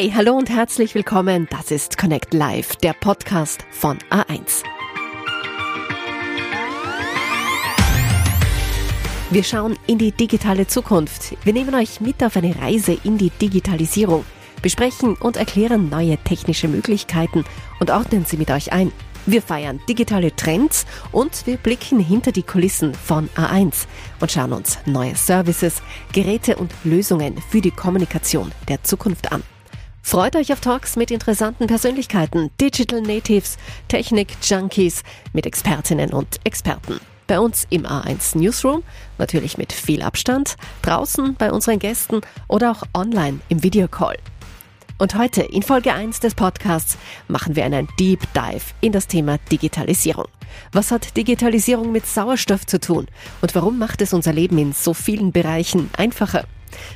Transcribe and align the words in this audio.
Hey, 0.00 0.12
hallo 0.14 0.36
und 0.36 0.48
herzlich 0.48 0.94
willkommen. 0.94 1.48
Das 1.50 1.72
ist 1.72 1.98
Connect 1.98 2.32
Live, 2.32 2.76
der 2.76 2.92
Podcast 2.92 3.64
von 3.72 3.98
A1. 4.10 4.62
Wir 9.32 9.42
schauen 9.42 9.76
in 9.88 9.98
die 9.98 10.12
digitale 10.12 10.68
Zukunft. 10.68 11.36
Wir 11.42 11.52
nehmen 11.52 11.74
euch 11.74 12.00
mit 12.00 12.22
auf 12.22 12.36
eine 12.36 12.56
Reise 12.60 12.96
in 13.02 13.18
die 13.18 13.30
Digitalisierung, 13.30 14.24
besprechen 14.62 15.16
und 15.16 15.36
erklären 15.36 15.88
neue 15.88 16.16
technische 16.18 16.68
Möglichkeiten 16.68 17.44
und 17.80 17.90
ordnen 17.90 18.24
sie 18.24 18.36
mit 18.36 18.52
euch 18.52 18.72
ein. 18.72 18.92
Wir 19.26 19.42
feiern 19.42 19.80
digitale 19.88 20.36
Trends 20.36 20.86
und 21.10 21.44
wir 21.44 21.56
blicken 21.56 21.98
hinter 21.98 22.30
die 22.30 22.44
Kulissen 22.44 22.94
von 22.94 23.28
A1 23.30 23.86
und 24.20 24.30
schauen 24.30 24.52
uns 24.52 24.78
neue 24.86 25.16
Services, 25.16 25.82
Geräte 26.12 26.54
und 26.54 26.72
Lösungen 26.84 27.42
für 27.50 27.60
die 27.60 27.72
Kommunikation 27.72 28.52
der 28.68 28.84
Zukunft 28.84 29.32
an. 29.32 29.42
Freut 30.08 30.36
euch 30.36 30.50
auf 30.54 30.60
Talks 30.60 30.96
mit 30.96 31.10
interessanten 31.10 31.66
Persönlichkeiten, 31.66 32.48
Digital 32.58 33.02
Natives, 33.02 33.58
Technik-Junkies, 33.88 35.02
mit 35.34 35.44
Expertinnen 35.44 36.14
und 36.14 36.40
Experten. 36.44 36.98
Bei 37.26 37.38
uns 37.38 37.66
im 37.68 37.84
A1 37.84 38.38
Newsroom, 38.38 38.82
natürlich 39.18 39.58
mit 39.58 39.70
viel 39.70 40.00
Abstand, 40.00 40.56
draußen 40.80 41.34
bei 41.34 41.52
unseren 41.52 41.78
Gästen 41.78 42.22
oder 42.48 42.70
auch 42.70 42.84
online 42.94 43.40
im 43.50 43.62
Videocall. 43.62 44.16
Und 44.96 45.14
heute 45.14 45.42
in 45.42 45.62
Folge 45.62 45.92
1 45.92 46.20
des 46.20 46.34
Podcasts 46.34 46.96
machen 47.28 47.54
wir 47.54 47.66
einen 47.66 47.86
Deep 48.00 48.22
Dive 48.32 48.64
in 48.80 48.92
das 48.92 49.08
Thema 49.08 49.36
Digitalisierung. 49.52 50.28
Was 50.72 50.90
hat 50.90 51.18
Digitalisierung 51.18 51.92
mit 51.92 52.06
Sauerstoff 52.06 52.64
zu 52.64 52.80
tun 52.80 53.08
und 53.42 53.54
warum 53.54 53.78
macht 53.78 54.00
es 54.00 54.14
unser 54.14 54.32
Leben 54.32 54.56
in 54.56 54.72
so 54.72 54.94
vielen 54.94 55.32
Bereichen 55.32 55.90
einfacher? 55.98 56.46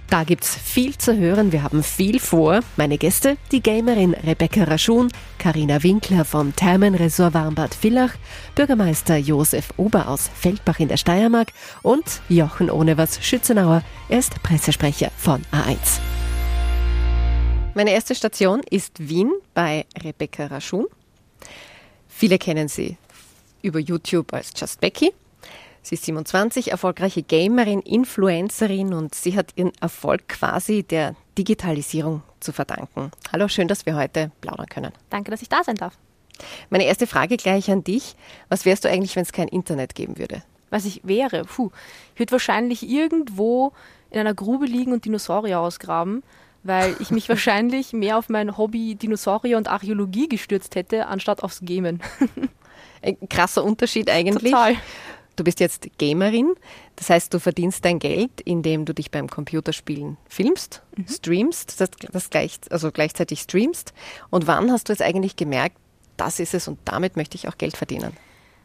Da 0.08 0.24
gibt's 0.24 0.54
viel 0.54 0.96
zu 0.96 1.16
hören, 1.16 1.52
wir 1.52 1.62
haben 1.62 1.82
viel 1.82 2.20
vor. 2.20 2.60
Meine 2.76 2.98
Gäste, 2.98 3.36
die 3.50 3.62
Gamerin 3.62 4.14
Rebecca 4.14 4.64
Raschun, 4.64 5.10
Karina 5.38 5.82
Winkler 5.82 6.24
vom 6.24 6.54
Thermenresort 6.54 7.34
Warmbad 7.34 7.74
Villach, 7.74 8.14
Bürgermeister 8.54 9.16
Josef 9.16 9.70
Ober 9.76 10.08
aus 10.08 10.30
Feldbach 10.34 10.80
in 10.80 10.88
der 10.88 10.96
Steiermark 10.96 11.52
und 11.82 12.04
Jochen 12.28 12.70
Ohnevers 12.70 13.18
Schützenauer, 13.24 13.82
er 14.08 14.18
ist 14.18 14.42
Pressesprecher 14.42 15.10
von 15.16 15.42
A1. 15.52 16.00
Meine 17.74 17.92
erste 17.92 18.14
Station 18.14 18.60
ist 18.70 19.08
Wien 19.08 19.32
bei 19.54 19.86
Rebecca 20.04 20.46
Raschun. 20.46 20.86
Viele 22.06 22.38
kennen 22.38 22.68
sie 22.68 22.98
über 23.62 23.78
YouTube 23.78 24.32
als 24.34 24.52
Just 24.54 24.80
Becky. 24.80 25.12
Sie 25.82 25.96
ist 25.96 26.04
27, 26.04 26.70
erfolgreiche 26.70 27.22
Gamerin, 27.22 27.80
Influencerin 27.80 28.94
und 28.94 29.14
sie 29.14 29.36
hat 29.36 29.52
ihren 29.56 29.72
Erfolg 29.80 30.28
quasi 30.28 30.84
der 30.84 31.16
Digitalisierung 31.36 32.22
zu 32.40 32.52
verdanken. 32.52 33.10
Hallo, 33.32 33.48
schön, 33.48 33.68
dass 33.68 33.84
wir 33.84 33.96
heute 33.96 34.30
plaudern 34.40 34.66
können. 34.66 34.92
Danke, 35.10 35.30
dass 35.32 35.42
ich 35.42 35.48
da 35.48 35.64
sein 35.64 35.76
darf. 35.76 35.98
Meine 36.70 36.84
erste 36.84 37.06
Frage 37.06 37.36
gleich 37.36 37.70
an 37.70 37.84
dich. 37.84 38.14
Was 38.48 38.64
wärst 38.64 38.84
du 38.84 38.88
eigentlich, 38.88 39.16
wenn 39.16 39.24
es 39.24 39.32
kein 39.32 39.48
Internet 39.48 39.94
geben 39.94 40.18
würde? 40.18 40.42
Was 40.70 40.84
ich 40.84 41.00
wäre? 41.04 41.44
Puh, 41.44 41.70
ich 42.14 42.20
würde 42.20 42.32
wahrscheinlich 42.32 42.88
irgendwo 42.88 43.72
in 44.10 44.20
einer 44.20 44.34
Grube 44.34 44.66
liegen 44.66 44.92
und 44.92 45.04
Dinosaurier 45.04 45.60
ausgraben 45.60 46.22
weil 46.62 46.96
ich 47.00 47.10
mich 47.10 47.28
wahrscheinlich 47.28 47.92
mehr 47.92 48.18
auf 48.18 48.28
mein 48.28 48.56
Hobby 48.56 48.94
Dinosaurier 48.94 49.56
und 49.56 49.68
Archäologie 49.68 50.28
gestürzt 50.28 50.74
hätte, 50.74 51.06
anstatt 51.06 51.42
aufs 51.42 51.60
Gamen. 51.64 52.00
Ein 53.02 53.16
krasser 53.28 53.64
Unterschied 53.64 54.08
eigentlich. 54.08 54.52
Total. 54.52 54.76
Du 55.36 55.44
bist 55.44 55.60
jetzt 55.60 55.88
Gamerin, 55.98 56.54
das 56.96 57.08
heißt, 57.10 57.32
du 57.32 57.38
verdienst 57.38 57.84
dein 57.84 57.98
Geld, 57.98 58.40
indem 58.42 58.84
du 58.84 58.92
dich 58.92 59.10
beim 59.10 59.28
Computerspielen 59.28 60.18
filmst, 60.28 60.82
mhm. 60.96 61.08
streamst, 61.08 61.80
das, 61.80 61.90
das 62.12 62.30
gleich, 62.30 62.60
also 62.70 62.92
gleichzeitig 62.92 63.40
streamst. 63.40 63.94
Und 64.30 64.46
wann 64.46 64.70
hast 64.70 64.88
du 64.88 64.92
es 64.92 65.00
eigentlich 65.00 65.36
gemerkt, 65.36 65.76
das 66.16 66.38
ist 66.38 66.54
es 66.54 66.68
und 66.68 66.78
damit 66.84 67.16
möchte 67.16 67.36
ich 67.36 67.48
auch 67.48 67.56
Geld 67.56 67.76
verdienen? 67.76 68.16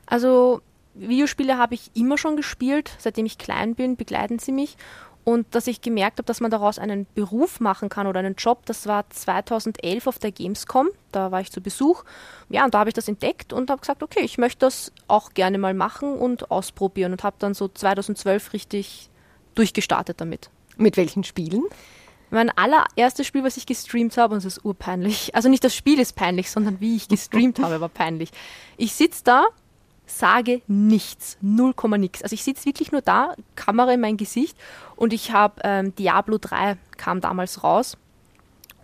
Also 0.05 0.61
Videospiele 0.95 1.57
habe 1.57 1.75
ich 1.75 1.91
immer 1.93 2.17
schon 2.17 2.35
gespielt, 2.35 2.91
seitdem 2.97 3.25
ich 3.25 3.37
klein 3.37 3.75
bin, 3.75 3.95
begleiten 3.95 4.39
sie 4.39 4.51
mich 4.51 4.77
und 5.27 5.53
dass 5.55 5.67
ich 5.67 5.81
gemerkt 5.81 6.19
habe, 6.19 6.25
dass 6.25 6.39
man 6.39 6.51
daraus 6.51 6.79
einen 6.79 7.05
Beruf 7.13 7.59
machen 7.59 7.89
kann 7.89 8.07
oder 8.07 8.21
einen 8.21 8.35
Job, 8.35 8.65
das 8.65 8.87
war 8.87 9.09
2011 9.09 10.07
auf 10.07 10.19
der 10.19 10.31
Gamescom. 10.31 10.87
Da 11.11 11.31
war 11.33 11.41
ich 11.41 11.51
zu 11.51 11.59
Besuch. 11.59 12.05
Ja, 12.47 12.63
und 12.63 12.73
da 12.73 12.79
habe 12.79 12.89
ich 12.89 12.93
das 12.93 13.09
entdeckt 13.09 13.51
und 13.51 13.69
habe 13.69 13.81
gesagt, 13.81 14.03
okay, 14.03 14.21
ich 14.21 14.37
möchte 14.37 14.59
das 14.59 14.93
auch 15.09 15.33
gerne 15.33 15.57
mal 15.57 15.73
machen 15.73 16.13
und 16.13 16.49
ausprobieren 16.49 17.11
und 17.11 17.25
habe 17.25 17.35
dann 17.39 17.53
so 17.53 17.67
2012 17.67 18.53
richtig 18.53 19.09
durchgestartet 19.53 20.21
damit. 20.21 20.49
Mit 20.77 20.95
welchen 20.95 21.25
Spielen? 21.25 21.65
Mein 22.29 22.49
allererstes 22.49 23.27
Spiel, 23.27 23.43
was 23.43 23.57
ich 23.57 23.65
gestreamt 23.65 24.15
habe, 24.15 24.33
und 24.33 24.37
es 24.37 24.45
ist 24.45 24.63
urpeinlich. 24.63 25.35
Also 25.35 25.49
nicht 25.49 25.65
das 25.65 25.75
Spiel 25.75 25.99
ist 25.99 26.15
peinlich, 26.15 26.49
sondern 26.49 26.79
wie 26.79 26.95
ich 26.95 27.09
gestreamt 27.09 27.59
habe, 27.61 27.81
war 27.81 27.89
peinlich. 27.89 28.29
Ich 28.77 28.93
sitze 28.95 29.25
da 29.25 29.47
sage 30.07 30.61
nichts, 30.67 31.37
null 31.41 31.73
Komma 31.73 31.97
nix. 31.97 32.23
Also 32.23 32.33
ich 32.33 32.43
sitze 32.43 32.65
wirklich 32.65 32.91
nur 32.91 33.01
da, 33.01 33.35
Kamera 33.55 33.93
in 33.93 34.01
mein 34.01 34.17
Gesicht 34.17 34.57
und 34.95 35.13
ich 35.13 35.31
habe 35.31 35.61
ähm, 35.63 35.93
Diablo 35.95 36.37
3 36.39 36.77
kam 36.97 37.21
damals 37.21 37.63
raus 37.63 37.97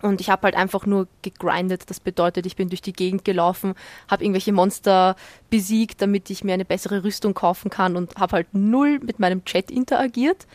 und 0.04 0.20
ich 0.20 0.28
habe 0.28 0.42
halt 0.42 0.54
einfach 0.54 0.84
nur 0.84 1.08
gegrindet. 1.22 1.88
Das 1.88 1.98
bedeutet, 1.98 2.44
ich 2.44 2.56
bin 2.56 2.68
durch 2.68 2.82
die 2.82 2.92
Gegend 2.92 3.24
gelaufen, 3.24 3.74
habe 4.08 4.22
irgendwelche 4.22 4.52
Monster 4.52 5.16
besiegt, 5.48 6.02
damit 6.02 6.28
ich 6.28 6.44
mir 6.44 6.52
eine 6.52 6.66
bessere 6.66 7.02
Rüstung 7.02 7.32
kaufen 7.32 7.70
kann 7.70 7.96
und 7.96 8.14
habe 8.16 8.32
halt 8.36 8.48
null 8.52 8.98
mit 9.00 9.18
meinem 9.18 9.44
Chat 9.46 9.70
interagiert. 9.70 10.46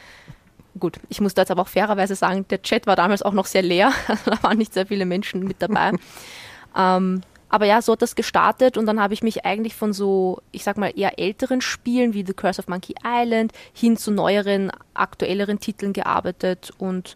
Gut, 0.80 1.00
ich 1.10 1.20
muss 1.20 1.34
da 1.34 1.42
jetzt 1.42 1.52
aber 1.52 1.64
auch 1.64 1.68
fairerweise 1.68 2.16
sagen, 2.16 2.46
der 2.48 2.62
Chat 2.62 2.86
war 2.86 2.96
damals 2.96 3.24
auch 3.24 3.34
noch 3.34 3.48
sehr 3.48 3.64
leer, 3.64 3.92
da 4.26 4.44
waren 4.44 4.60
nicht 4.60 4.74
sehr 4.74 4.86
viele 4.86 5.08
Menschen 5.08 5.44
mit 5.44 5.62
dabei. 5.62 5.94
ähm, 6.78 7.22
aber 7.50 7.66
ja, 7.66 7.82
so 7.82 7.94
hat 7.94 8.02
das 8.02 8.16
gestartet 8.16 8.78
und 8.78 8.86
dann 8.86 9.00
habe 9.00 9.14
ich 9.14 9.24
mich 9.24 9.46
eigentlich 9.46 9.76
von 9.76 9.92
so, 9.92 10.42
ich 10.52 10.64
sag 10.64 10.78
mal, 10.78 10.94
eher 10.96 11.20
älteren 11.20 11.62
Spielen 11.62 12.14
wie 12.14 12.26
The 12.26 12.34
Curse 12.34 12.62
of 12.62 12.68
Monkey 12.68 12.96
Island 13.04 13.52
hin 13.74 13.98
zu 13.98 14.12
neueren, 14.12 14.72
aktuelleren 14.94 15.60
Titeln 15.60 15.94
gearbeitet 15.94 16.72
und 16.78 17.16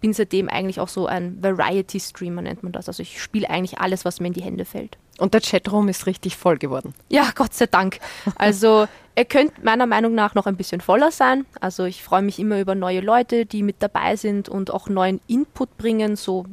bin 0.00 0.12
seitdem 0.12 0.48
eigentlich 0.48 0.80
auch 0.80 0.88
so 0.88 1.06
ein 1.06 1.42
Variety-Streamer, 1.42 2.42
nennt 2.42 2.62
man 2.62 2.72
das. 2.72 2.88
Also 2.88 3.02
ich 3.02 3.20
spiele 3.20 3.50
eigentlich 3.50 3.78
alles, 3.78 4.04
was 4.04 4.20
mir 4.20 4.28
in 4.28 4.32
die 4.32 4.42
Hände 4.42 4.64
fällt. 4.64 4.98
Und 5.18 5.34
der 5.34 5.42
Chatroom 5.42 5.88
ist 5.88 6.06
richtig 6.06 6.36
voll 6.36 6.56
geworden. 6.56 6.94
Ja, 7.10 7.30
Gott 7.34 7.52
sei 7.52 7.66
Dank. 7.66 7.98
Also 8.36 8.88
er 9.14 9.24
könnte 9.26 9.60
meiner 9.62 9.86
Meinung 9.86 10.14
nach 10.14 10.34
noch 10.34 10.46
ein 10.46 10.56
bisschen 10.56 10.80
voller 10.80 11.10
sein. 11.10 11.44
Also 11.60 11.84
ich 11.84 12.02
freue 12.02 12.22
mich 12.22 12.38
immer 12.38 12.58
über 12.58 12.74
neue 12.74 13.00
Leute, 13.00 13.44
die 13.44 13.62
mit 13.62 13.76
dabei 13.80 14.16
sind 14.16 14.48
und 14.48 14.72
auch 14.72 14.88
neuen 14.88 15.20
Input 15.26 15.76
bringen, 15.76 16.16
so 16.16 16.46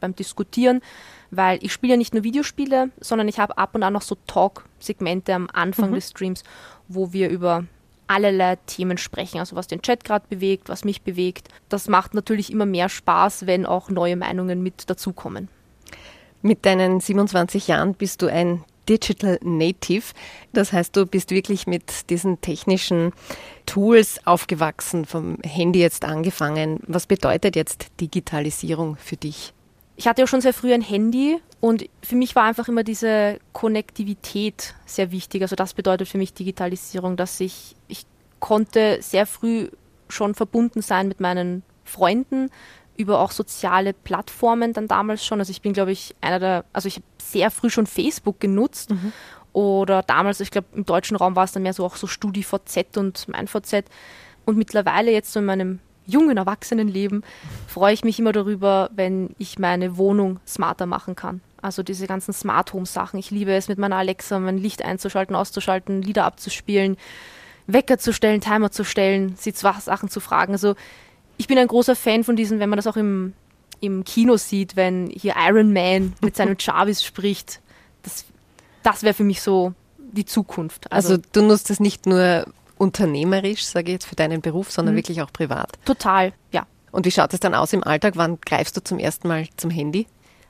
beim 0.00 0.16
Diskutieren 0.16 0.80
weil 1.30 1.58
ich 1.62 1.72
spiele 1.72 1.92
ja 1.92 1.96
nicht 1.96 2.12
nur 2.12 2.24
Videospiele, 2.24 2.90
sondern 3.00 3.28
ich 3.28 3.38
habe 3.38 3.56
ab 3.56 3.74
und 3.74 3.82
an 3.82 3.92
noch 3.92 4.02
so 4.02 4.16
Talk-Segmente 4.26 5.34
am 5.34 5.48
Anfang 5.52 5.90
mhm. 5.90 5.94
des 5.94 6.10
Streams, 6.10 6.42
wo 6.88 7.12
wir 7.12 7.28
über 7.30 7.64
allerlei 8.08 8.56
Themen 8.66 8.98
sprechen, 8.98 9.38
also 9.38 9.54
was 9.54 9.68
den 9.68 9.82
Chat 9.82 10.02
gerade 10.02 10.26
bewegt, 10.28 10.68
was 10.68 10.84
mich 10.84 11.02
bewegt. 11.02 11.48
Das 11.68 11.88
macht 11.88 12.14
natürlich 12.14 12.50
immer 12.50 12.66
mehr 12.66 12.88
Spaß, 12.88 13.46
wenn 13.46 13.66
auch 13.66 13.88
neue 13.88 14.16
Meinungen 14.16 14.62
mit 14.62 14.90
dazukommen. 14.90 15.48
Mit 16.42 16.66
deinen 16.66 17.00
27 17.00 17.68
Jahren 17.68 17.94
bist 17.94 18.22
du 18.22 18.26
ein 18.26 18.64
Digital 18.88 19.38
Native. 19.42 20.14
Das 20.52 20.72
heißt, 20.72 20.96
du 20.96 21.06
bist 21.06 21.30
wirklich 21.30 21.68
mit 21.68 22.10
diesen 22.10 22.40
technischen 22.40 23.12
Tools 23.66 24.26
aufgewachsen, 24.26 25.04
vom 25.04 25.36
Handy 25.44 25.78
jetzt 25.80 26.04
angefangen. 26.04 26.80
Was 26.88 27.06
bedeutet 27.06 27.54
jetzt 27.54 27.86
Digitalisierung 28.00 28.96
für 28.96 29.16
dich? 29.16 29.52
Ich 30.00 30.08
hatte 30.08 30.22
ja 30.22 30.26
schon 30.26 30.40
sehr 30.40 30.54
früh 30.54 30.72
ein 30.72 30.80
Handy 30.80 31.42
und 31.60 31.84
für 32.02 32.16
mich 32.16 32.34
war 32.34 32.44
einfach 32.44 32.68
immer 32.68 32.84
diese 32.84 33.38
Konnektivität 33.52 34.74
sehr 34.86 35.12
wichtig. 35.12 35.42
Also 35.42 35.56
das 35.56 35.74
bedeutet 35.74 36.08
für 36.08 36.16
mich 36.16 36.32
Digitalisierung, 36.32 37.18
dass 37.18 37.38
ich, 37.38 37.76
ich 37.86 38.06
konnte 38.38 38.96
sehr 39.02 39.26
früh 39.26 39.68
schon 40.08 40.34
verbunden 40.34 40.80
sein 40.80 41.06
mit 41.06 41.20
meinen 41.20 41.62
Freunden 41.84 42.48
über 42.96 43.20
auch 43.20 43.30
soziale 43.30 43.92
Plattformen 43.92 44.72
dann 44.72 44.88
damals 44.88 45.22
schon. 45.22 45.38
Also 45.38 45.50
ich 45.50 45.60
bin, 45.60 45.74
glaube 45.74 45.92
ich, 45.92 46.16
einer 46.22 46.38
der, 46.38 46.64
also 46.72 46.88
ich 46.88 46.96
habe 46.96 47.04
sehr 47.20 47.50
früh 47.50 47.68
schon 47.68 47.86
Facebook 47.86 48.40
genutzt. 48.40 48.92
Mhm. 48.92 49.12
Oder 49.52 50.02
damals, 50.02 50.40
ich 50.40 50.50
glaube, 50.50 50.68
im 50.72 50.86
deutschen 50.86 51.18
Raum 51.18 51.36
war 51.36 51.44
es 51.44 51.52
dann 51.52 51.62
mehr 51.62 51.74
so 51.74 51.84
auch 51.84 51.96
so 51.96 52.06
StudiVZ 52.06 52.96
und 52.96 53.28
MeinVZ. 53.28 53.84
Und 54.46 54.56
mittlerweile 54.56 55.10
jetzt 55.10 55.30
so 55.34 55.40
in 55.40 55.44
meinem 55.44 55.80
jungen 56.06 56.36
Erwachsenenleben 56.36 57.24
freue 57.66 57.94
ich 57.94 58.04
mich 58.04 58.18
immer 58.18 58.32
darüber, 58.32 58.90
wenn 58.94 59.30
ich 59.38 59.58
meine 59.58 59.96
Wohnung 59.96 60.40
smarter 60.46 60.86
machen 60.86 61.16
kann. 61.16 61.40
Also 61.62 61.82
diese 61.82 62.06
ganzen 62.06 62.32
Smart 62.32 62.72
Home 62.72 62.86
Sachen. 62.86 63.18
Ich 63.18 63.30
liebe 63.30 63.52
es, 63.52 63.68
mit 63.68 63.78
meiner 63.78 63.96
Alexa 63.96 64.38
mein 64.38 64.58
Licht 64.58 64.82
einzuschalten, 64.82 65.36
auszuschalten, 65.36 66.02
Lieder 66.02 66.24
abzuspielen, 66.24 66.96
Wecker 67.66 67.98
zu 67.98 68.12
stellen, 68.12 68.40
Timer 68.40 68.70
zu 68.70 68.84
stellen, 68.84 69.34
sie 69.36 69.52
Sachen 69.52 70.08
zu 70.08 70.20
fragen. 70.20 70.52
Also 70.52 70.74
ich 71.36 71.46
bin 71.46 71.58
ein 71.58 71.68
großer 71.68 71.96
Fan 71.96 72.24
von 72.24 72.36
diesen, 72.36 72.60
wenn 72.60 72.70
man 72.70 72.76
das 72.76 72.86
auch 72.86 72.96
im, 72.96 73.34
im 73.80 74.04
Kino 74.04 74.36
sieht, 74.36 74.76
wenn 74.76 75.08
hier 75.08 75.34
Iron 75.38 75.72
Man 75.72 76.14
mit 76.22 76.36
seinem 76.36 76.56
Jarvis 76.58 77.04
spricht. 77.04 77.60
Das, 78.02 78.24
das 78.82 79.02
wäre 79.02 79.14
für 79.14 79.24
mich 79.24 79.42
so 79.42 79.74
die 80.12 80.24
Zukunft. 80.24 80.90
Also, 80.90 81.14
also 81.14 81.22
du 81.32 81.42
nutzt 81.42 81.70
es 81.70 81.80
nicht 81.80 82.06
nur 82.06 82.46
unternehmerisch, 82.80 83.64
sage 83.66 83.88
ich 83.88 83.92
jetzt, 83.92 84.06
für 84.06 84.16
deinen 84.16 84.40
Beruf, 84.40 84.70
sondern 84.70 84.94
mhm. 84.94 84.98
wirklich 84.98 85.20
auch 85.20 85.32
privat. 85.32 85.70
Total, 85.84 86.32
ja. 86.50 86.66
Und 86.90 87.04
wie 87.06 87.10
schaut 87.10 87.32
es 87.34 87.40
dann 87.40 87.54
aus 87.54 87.72
im 87.72 87.84
Alltag? 87.84 88.14
Wann 88.16 88.40
greifst 88.40 88.76
du 88.76 88.82
zum 88.82 88.98
ersten 88.98 89.28
Mal 89.28 89.48
zum 89.56 89.70
Handy? 89.70 90.06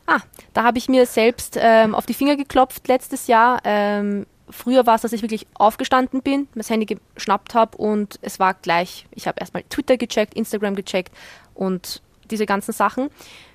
Ah, 0.07 0.21
da 0.55 0.63
habe 0.63 0.79
ich 0.79 0.89
mir 0.89 1.07
selbst 1.07 1.59
ähm, 1.61 1.95
auf 1.95 2.07
die 2.07 2.15
Finger 2.15 2.37
geklopft 2.37 2.89
letztes 2.89 3.27
Jahr. 3.27 3.61
Ähm, 3.65 4.27
früher 4.49 4.87
war 4.87 4.95
es, 4.95 5.03
dass 5.03 5.13
ich 5.13 5.23
wirklich 5.23 5.47
aufgestanden 5.55 6.23
bin, 6.23 6.49
das 6.55 6.71
Handy 6.71 6.97
geschnappt 7.15 7.55
habe 7.55 7.77
und 7.77 8.19
es 8.23 8.39
war 8.39 8.55
gleich. 8.55 9.07
Ich 9.11 9.27
habe 9.27 9.41
erstmal 9.41 9.65
Twitter 9.65 9.97
gecheckt, 9.97 10.35
Instagram 10.35 10.77
gecheckt 10.77 11.13
und 11.55 12.01
diese 12.31 12.47
ganzen 12.47 12.73
Sachen. 12.73 13.11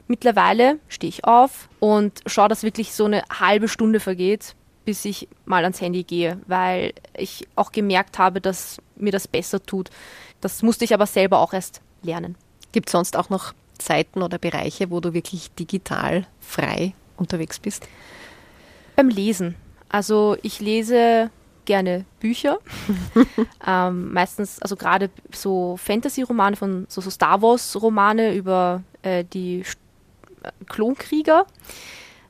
Mittlerweile 0.08 0.80
stehe 0.90 1.10
ich 1.10 1.24
auf 1.24 1.70
und 1.80 2.20
schaue, 2.26 2.50
dass 2.50 2.64
wirklich 2.64 2.94
so 2.94 3.06
eine 3.06 3.24
halbe 3.32 3.68
Stunde 3.68 4.00
vergeht, 4.00 4.56
bis 4.86 5.04
ich 5.06 5.28
mal 5.46 5.64
ans 5.64 5.82
Handy 5.82 6.04
gehe, 6.04 6.40
weil 6.48 6.94
ich 7.18 7.48
auch 7.56 7.72
gemerkt 7.72 8.20
habe, 8.20 8.40
dass 8.40 8.78
mir 8.96 9.12
das 9.12 9.28
besser 9.28 9.62
tut. 9.64 9.90
Das 10.42 10.62
musste 10.62 10.86
ich 10.86 10.94
aber 10.94 11.08
selber 11.08 11.40
auch 11.40 11.54
erst 11.54 11.82
lernen. 12.04 12.36
Gibt 12.72 12.90
es 12.90 12.92
sonst 12.92 13.18
auch 13.18 13.30
noch 13.30 13.54
Zeiten 13.78 14.22
oder 14.22 14.38
Bereiche, 14.38 14.92
wo 14.92 15.00
du 15.00 15.14
wirklich 15.14 15.52
digital 15.56 16.28
frei 16.40 16.94
unterwegs 17.18 17.60
bist? 17.60 17.88
Beim 18.96 19.10
Lesen. 19.10 19.56
Also 19.90 20.38
ich 20.42 20.60
lese 20.60 21.30
gerne 21.66 22.06
Bücher. 22.20 22.60
ähm, 23.68 24.14
meistens, 24.14 24.62
also 24.62 24.76
gerade 24.76 25.10
so 25.34 25.78
Fantasy-Romane 25.78 26.56
von 26.56 26.86
so, 26.90 27.02
so 27.02 27.10
Star 27.10 27.42
Wars-Romane 27.42 28.34
über 28.36 28.84
äh, 29.02 29.24
die 29.26 29.64
äh, 30.44 30.52
Klonkrieger. 30.68 31.46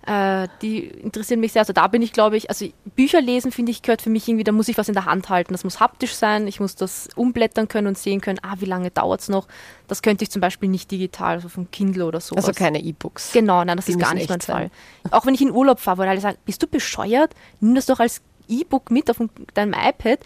Äh, 0.06 0.48
die 0.62 0.86
interessieren 0.86 1.40
mich 1.40 1.54
sehr. 1.54 1.62
Also 1.62 1.74
da 1.74 1.88
bin 1.88 2.02
ich, 2.04 2.14
glaube 2.14 2.38
ich, 2.38 2.50
also 2.50 2.68
Bücher 2.96 3.22
lesen, 3.22 3.52
finde 3.52 3.72
ich, 3.72 3.82
gehört 3.82 4.04
für 4.04 4.12
mich 4.12 4.28
irgendwie, 4.28 4.44
da 4.44 4.52
muss 4.52 4.68
ich 4.68 4.78
was 4.78 4.88
in 4.88 4.94
der 4.94 5.06
Hand 5.06 5.30
halten. 5.30 5.54
Das 5.54 5.64
muss 5.64 5.80
haptisch 5.80 6.14
sein, 6.14 6.48
ich 6.48 6.60
muss 6.60 6.76
das 6.76 7.10
umblättern 7.16 7.68
können 7.68 7.88
und 7.88 7.98
sehen 7.98 8.22
können, 8.22 8.40
ah, 8.44 8.56
wie 8.60 8.66
lange 8.66 8.92
dauert 8.92 9.22
es 9.22 9.30
noch. 9.30 9.48
Das 9.88 10.04
könnte 10.04 10.24
ich 10.24 10.30
zum 10.30 10.42
Beispiel 10.42 10.70
nicht 10.70 10.92
digital, 10.92 11.36
also 11.36 11.50
vom 11.50 11.72
Kindle 11.72 12.06
oder 12.06 12.20
so. 12.20 12.36
Also 12.36 12.52
keine 12.52 12.82
E-Books. 12.82 13.32
Genau, 13.34 13.64
nein, 13.64 13.78
das 13.78 13.86
die 13.86 13.94
ist 13.94 14.00
gar 14.00 14.14
nicht 14.14 14.30
mein 14.30 14.42
sein. 14.42 14.70
Fall. 15.02 15.12
Auch 15.12 15.26
wenn 15.26 15.34
ich 15.34 15.42
in 15.42 15.52
Urlaub 15.52 15.80
fahre, 15.80 15.98
wo 15.98 16.02
alle 16.04 16.22
sagen, 16.22 16.38
bist 16.46 16.62
du 16.62 16.68
bescheuert? 16.68 17.34
Nimm 17.60 17.74
das 17.74 17.88
doch 17.88 18.00
als 18.00 18.22
E-Book 18.48 18.92
mit 18.92 19.10
auf 19.10 19.18
deinem 19.56 19.74
iPad 19.74 20.20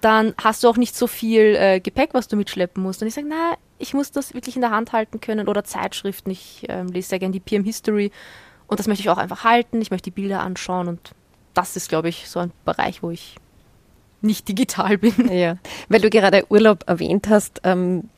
dann 0.00 0.34
hast 0.42 0.64
du 0.64 0.68
auch 0.68 0.76
nicht 0.76 0.96
so 0.96 1.06
viel 1.06 1.54
äh, 1.56 1.78
Gepäck, 1.78 2.10
was 2.12 2.26
du 2.26 2.36
mitschleppen 2.36 2.82
musst. 2.82 3.02
Und 3.02 3.08
ich 3.08 3.14
sage, 3.14 3.26
na, 3.28 3.54
ich 3.78 3.94
muss 3.94 4.10
das 4.10 4.34
wirklich 4.34 4.56
in 4.56 4.62
der 4.62 4.70
Hand 4.70 4.92
halten 4.92 5.20
können 5.20 5.48
oder 5.48 5.62
Zeitschriften. 5.64 6.30
Ich 6.30 6.66
ähm, 6.68 6.88
lese 6.88 7.10
sehr 7.10 7.18
gerne 7.20 7.32
die 7.32 7.40
PM 7.40 7.62
History 7.62 8.10
und 8.72 8.78
das 8.78 8.86
möchte 8.86 9.02
ich 9.02 9.10
auch 9.10 9.18
einfach 9.18 9.44
halten. 9.44 9.82
Ich 9.82 9.90
möchte 9.90 10.04
die 10.04 10.14
Bilder 10.14 10.40
anschauen 10.40 10.88
und 10.88 11.10
das 11.52 11.76
ist, 11.76 11.90
glaube 11.90 12.08
ich, 12.08 12.30
so 12.30 12.38
ein 12.38 12.52
Bereich, 12.64 13.02
wo 13.02 13.10
ich 13.10 13.36
nicht 14.22 14.48
digital 14.48 14.96
bin. 14.96 15.28
Ja, 15.30 15.58
weil 15.90 16.00
du 16.00 16.08
gerade 16.08 16.46
Urlaub 16.48 16.84
erwähnt 16.86 17.28
hast. 17.28 17.60
Ähm, 17.64 18.08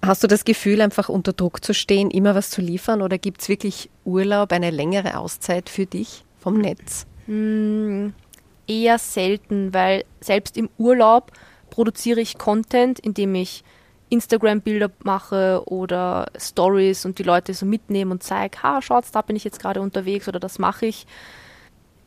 hast 0.00 0.22
du 0.22 0.28
das 0.28 0.44
Gefühl, 0.44 0.80
einfach 0.80 1.08
unter 1.08 1.32
Druck 1.32 1.64
zu 1.64 1.74
stehen, 1.74 2.08
immer 2.12 2.36
was 2.36 2.50
zu 2.50 2.60
liefern 2.60 3.02
oder 3.02 3.18
gibt 3.18 3.42
es 3.42 3.48
wirklich 3.48 3.90
Urlaub, 4.04 4.52
eine 4.52 4.70
längere 4.70 5.18
Auszeit 5.18 5.68
für 5.68 5.86
dich 5.86 6.24
vom 6.38 6.58
Netz? 6.58 7.06
Hm, 7.26 8.14
eher 8.68 8.98
selten, 9.00 9.74
weil 9.74 10.04
selbst 10.20 10.56
im 10.56 10.68
Urlaub 10.78 11.32
produziere 11.68 12.20
ich 12.20 12.38
Content, 12.38 13.00
indem 13.00 13.34
ich 13.34 13.64
Instagram-Bilder 14.12 14.90
mache 15.02 15.62
oder 15.66 16.30
Stories 16.38 17.04
und 17.06 17.18
die 17.18 17.22
Leute 17.22 17.54
so 17.54 17.64
mitnehmen 17.64 18.12
und 18.12 18.22
zeige, 18.22 18.62
ha, 18.62 18.82
schaut, 18.82 19.04
da 19.12 19.22
bin 19.22 19.36
ich 19.36 19.44
jetzt 19.44 19.60
gerade 19.60 19.80
unterwegs 19.80 20.28
oder 20.28 20.38
das 20.38 20.58
mache 20.58 20.86
ich. 20.86 21.06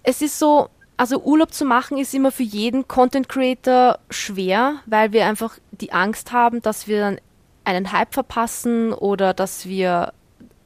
Es 0.03 0.21
ist 0.21 0.37
so, 0.37 0.69
also 0.97 1.19
Urlaub 1.21 1.51
zu 1.51 1.65
machen 1.65 1.97
ist 1.97 2.13
immer 2.13 2.31
für 2.31 2.43
jeden 2.43 2.87
Content 2.87 3.27
Creator 3.27 3.97
schwer, 4.09 4.75
weil 4.85 5.11
wir 5.13 5.25
einfach 5.25 5.57
die 5.71 5.91
Angst 5.91 6.31
haben, 6.31 6.61
dass 6.61 6.87
wir 6.87 6.99
dann 6.99 7.21
einen 7.63 7.91
Hype 7.91 8.13
verpassen 8.13 8.93
oder 8.93 9.33
dass 9.33 9.65
wir, 9.65 10.13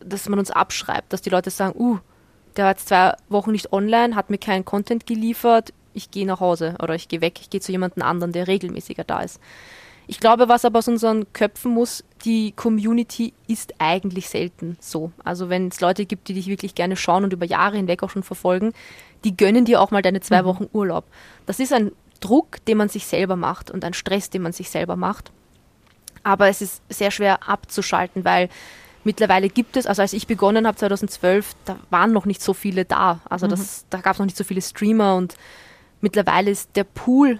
dass 0.01 0.27
man 0.27 0.39
uns 0.39 0.51
abschreibt, 0.51 1.13
dass 1.13 1.21
die 1.21 1.29
Leute 1.29 1.49
sagen, 1.49 1.79
uh, 1.79 1.99
der 2.57 2.65
war 2.65 2.71
jetzt 2.71 2.89
zwei 2.89 3.15
Wochen 3.29 3.53
nicht 3.53 3.71
online, 3.71 4.15
hat 4.15 4.29
mir 4.29 4.37
keinen 4.37 4.65
Content 4.65 5.05
geliefert, 5.05 5.73
ich 5.93 6.11
gehe 6.11 6.25
nach 6.25 6.41
Hause 6.41 6.75
oder 6.83 6.95
ich 6.95 7.07
gehe 7.07 7.21
weg, 7.21 7.39
ich 7.39 7.49
gehe 7.49 7.61
zu 7.61 7.71
jemandem 7.71 8.03
anderen, 8.03 8.33
der 8.33 8.47
regelmäßiger 8.47 9.05
da 9.05 9.21
ist. 9.21 9.39
Ich 10.09 10.19
glaube, 10.19 10.49
was 10.49 10.65
aber 10.65 10.79
aus 10.79 10.87
unseren 10.87 11.31
Köpfen 11.33 11.71
muss, 11.71 12.03
die 12.25 12.51
Community 12.53 13.35
ist 13.45 13.75
eigentlich 13.77 14.27
selten 14.27 14.75
so. 14.79 15.11
Also 15.23 15.49
wenn 15.49 15.67
es 15.67 15.81
Leute 15.81 16.07
gibt, 16.07 16.27
die 16.27 16.33
dich 16.33 16.47
wirklich 16.47 16.73
gerne 16.73 16.95
schauen 16.95 17.23
und 17.23 17.31
über 17.31 17.45
Jahre 17.45 17.77
hinweg 17.77 18.01
auch 18.01 18.09
schon 18.09 18.23
verfolgen, 18.23 18.73
die 19.23 19.37
gönnen 19.37 19.65
dir 19.65 19.79
auch 19.79 19.91
mal 19.91 20.01
deine 20.01 20.19
zwei 20.19 20.41
mhm. 20.41 20.45
Wochen 20.47 20.69
Urlaub. 20.73 21.05
Das 21.45 21.59
ist 21.59 21.71
ein 21.71 21.91
Druck, 22.21 22.57
den 22.65 22.77
man 22.77 22.89
sich 22.89 23.05
selber 23.05 23.35
macht 23.35 23.69
und 23.69 23.85
ein 23.85 23.93
Stress, 23.93 24.31
den 24.31 24.41
man 24.41 24.51
sich 24.51 24.71
selber 24.71 24.95
macht. 24.95 25.31
Aber 26.23 26.47
es 26.47 26.63
ist 26.63 26.81
sehr 26.89 27.11
schwer 27.11 27.47
abzuschalten, 27.47 28.25
weil 28.25 28.49
mittlerweile 29.03 29.47
gibt 29.47 29.77
es, 29.77 29.85
also 29.85 30.01
als 30.01 30.13
ich 30.13 30.25
begonnen 30.25 30.65
habe 30.65 30.75
2012, 30.75 31.53
da 31.65 31.77
waren 31.91 32.13
noch 32.13 32.25
nicht 32.25 32.41
so 32.41 32.55
viele 32.55 32.83
da. 32.83 33.19
Also 33.29 33.45
das, 33.45 33.83
mhm. 33.83 33.85
da 33.91 34.01
gab 34.01 34.13
es 34.13 34.19
noch 34.19 34.25
nicht 34.25 34.37
so 34.37 34.43
viele 34.43 34.63
Streamer 34.63 35.17
und 35.17 35.35
mittlerweile 36.01 36.49
ist 36.49 36.75
der 36.75 36.83
Pool 36.83 37.39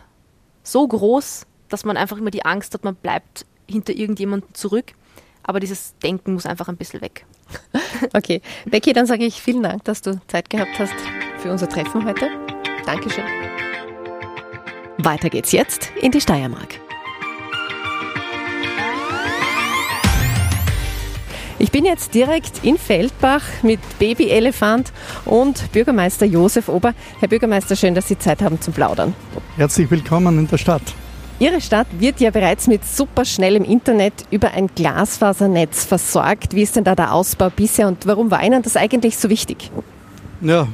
so 0.61 0.87
groß, 0.87 1.47
dass 1.69 1.85
man 1.85 1.97
einfach 1.97 2.17
immer 2.17 2.31
die 2.31 2.45
Angst 2.45 2.73
hat, 2.73 2.83
man 2.83 2.95
bleibt 2.95 3.45
hinter 3.67 3.93
irgendjemandem 3.93 4.53
zurück. 4.53 4.93
Aber 5.43 5.59
dieses 5.59 5.95
Denken 6.03 6.33
muss 6.33 6.45
einfach 6.45 6.67
ein 6.67 6.77
bisschen 6.77 7.01
weg. 7.01 7.25
Okay. 8.13 8.41
Becky, 8.65 8.93
dann 8.93 9.05
sage 9.05 9.25
ich 9.25 9.41
vielen 9.41 9.61
Dank, 9.61 9.83
dass 9.83 10.01
du 10.01 10.19
Zeit 10.27 10.49
gehabt 10.49 10.79
hast 10.79 10.93
für 11.37 11.51
unser 11.51 11.67
Treffen 11.67 12.05
heute. 12.05 12.29
Dankeschön. 12.85 13.25
Weiter 14.97 15.29
geht's 15.29 15.51
jetzt 15.51 15.91
in 16.01 16.11
die 16.11 16.21
Steiermark. 16.21 16.79
Ich 21.59 21.71
bin 21.71 21.83
jetzt 21.83 22.13
direkt 22.13 22.63
in 22.63 22.77
Feldbach 22.77 23.43
mit 23.63 23.81
Baby 23.99 24.29
Elefant 24.29 24.93
und 25.25 25.71
Bürgermeister 25.73 26.25
Josef 26.25 26.69
Ober. 26.69 26.93
Herr 27.19 27.27
Bürgermeister, 27.27 27.75
schön, 27.75 27.95
dass 27.95 28.07
Sie 28.07 28.17
Zeit 28.17 28.41
haben 28.41 28.61
zum 28.61 28.73
Plaudern. 28.73 29.13
Herzlich 29.57 29.91
willkommen 29.91 30.39
in 30.39 30.47
der 30.47 30.57
Stadt. 30.57 30.83
Ihre 31.41 31.61
Stadt 31.61 31.87
wird 31.97 32.19
ja 32.19 32.31
bereits 32.31 32.67
mit 32.67 32.83
superschnellem 32.83 33.63
Internet 33.63 34.13
über 34.29 34.51
ein 34.51 34.67
Glasfasernetz 34.75 35.85
versorgt. 35.85 36.53
Wie 36.53 36.63
ist 36.63 36.75
denn 36.75 36.83
da 36.83 36.95
der 36.95 37.13
Ausbau 37.13 37.49
bisher 37.49 37.87
und 37.87 38.05
warum 38.05 38.29
war 38.29 38.43
Ihnen 38.43 38.61
das 38.61 38.75
eigentlich 38.75 39.15
so 39.15 39.29
wichtig? 39.29 39.71
Ja, 40.41 40.67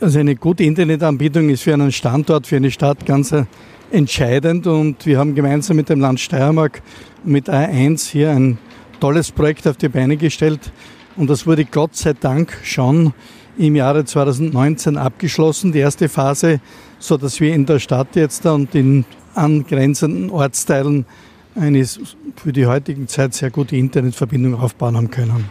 also 0.00 0.18
eine 0.18 0.34
gute 0.34 0.64
Internetanbietung 0.64 1.48
ist 1.48 1.62
für 1.62 1.74
einen 1.74 1.92
Standort, 1.92 2.48
für 2.48 2.56
eine 2.56 2.72
Stadt 2.72 3.06
ganz 3.06 3.30
äh, 3.30 3.44
entscheidend 3.92 4.66
und 4.66 5.06
wir 5.06 5.16
haben 5.16 5.36
gemeinsam 5.36 5.76
mit 5.76 5.88
dem 5.88 6.00
Land 6.00 6.18
Steiermark 6.18 6.82
mit 7.22 7.48
A1 7.48 8.10
hier 8.10 8.30
ein 8.30 8.58
tolles 8.98 9.30
Projekt 9.30 9.68
auf 9.68 9.76
die 9.76 9.88
Beine 9.88 10.16
gestellt 10.16 10.72
und 11.16 11.30
das 11.30 11.46
wurde 11.46 11.64
Gott 11.64 11.94
sei 11.94 12.14
Dank 12.14 12.52
schon 12.64 13.14
im 13.56 13.76
Jahre 13.76 14.04
2019 14.04 14.96
abgeschlossen, 14.96 15.70
die 15.70 15.78
erste 15.78 16.08
Phase, 16.08 16.60
so 16.98 17.16
dass 17.16 17.40
wir 17.40 17.54
in 17.54 17.64
der 17.64 17.78
Stadt 17.78 18.16
jetzt 18.16 18.44
und 18.44 18.74
in 18.74 19.04
angrenzenden 19.38 20.30
Ortsteilen 20.30 21.06
eine 21.54 21.84
für 21.84 22.52
die 22.52 22.66
heutige 22.66 23.06
Zeit 23.06 23.34
sehr 23.34 23.50
gute 23.50 23.76
Internetverbindung 23.76 24.54
aufbauen 24.60 24.96
haben 24.96 25.10
können. 25.10 25.50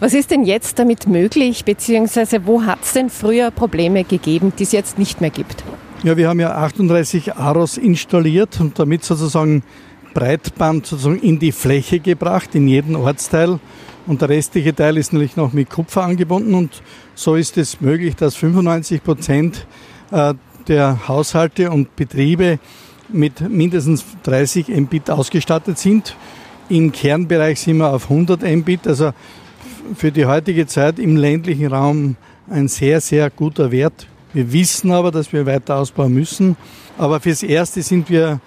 Was 0.00 0.12
ist 0.12 0.30
denn 0.30 0.44
jetzt 0.44 0.78
damit 0.78 1.06
möglich, 1.06 1.64
beziehungsweise 1.64 2.46
wo 2.46 2.62
hat 2.62 2.80
es 2.82 2.92
denn 2.92 3.10
früher 3.10 3.50
Probleme 3.50 4.04
gegeben, 4.04 4.52
die 4.58 4.64
es 4.64 4.72
jetzt 4.72 4.98
nicht 4.98 5.20
mehr 5.20 5.30
gibt? 5.30 5.64
Ja, 6.02 6.16
wir 6.16 6.28
haben 6.28 6.40
ja 6.40 6.52
38 6.52 7.34
AROS 7.34 7.76
installiert 7.76 8.60
und 8.60 8.78
damit 8.78 9.04
sozusagen 9.04 9.62
Breitband 10.14 10.86
sozusagen 10.86 11.20
in 11.20 11.38
die 11.38 11.52
Fläche 11.52 12.00
gebracht, 12.00 12.54
in 12.54 12.68
jeden 12.68 12.96
Ortsteil. 12.96 13.60
Und 14.06 14.22
der 14.22 14.30
restliche 14.30 14.74
Teil 14.74 14.96
ist 14.96 15.12
natürlich 15.12 15.36
noch 15.36 15.52
mit 15.52 15.70
Kupfer 15.70 16.02
angebunden. 16.02 16.54
Und 16.54 16.82
so 17.14 17.34
ist 17.34 17.58
es 17.58 17.80
möglich, 17.80 18.16
dass 18.16 18.36
95 18.36 19.02
Prozent 19.02 19.66
äh, 20.10 20.34
der 20.66 21.08
Haushalte 21.08 21.70
und 21.70 21.94
Betriebe 21.96 22.58
mit 23.08 23.40
mindestens 23.48 24.04
30 24.24 24.68
Mbit 24.68 25.10
ausgestattet 25.10 25.78
sind. 25.78 26.16
Im 26.68 26.92
Kernbereich 26.92 27.60
sind 27.60 27.78
wir 27.78 27.92
auf 27.92 28.10
100 28.10 28.42
Mbit, 28.42 28.86
also 28.86 29.12
für 29.96 30.12
die 30.12 30.26
heutige 30.26 30.66
Zeit 30.66 30.98
im 30.98 31.16
ländlichen 31.16 31.68
Raum 31.68 32.16
ein 32.50 32.68
sehr, 32.68 33.00
sehr 33.00 33.30
guter 33.30 33.70
Wert. 33.70 34.06
Wir 34.32 34.52
wissen 34.52 34.92
aber, 34.92 35.10
dass 35.10 35.32
wir 35.32 35.46
weiter 35.46 35.76
ausbauen 35.76 36.12
müssen. 36.12 36.56
Aber 36.98 37.20
fürs 37.20 37.42
Erste 37.42 37.82
sind 37.82 38.10
wir 38.10 38.40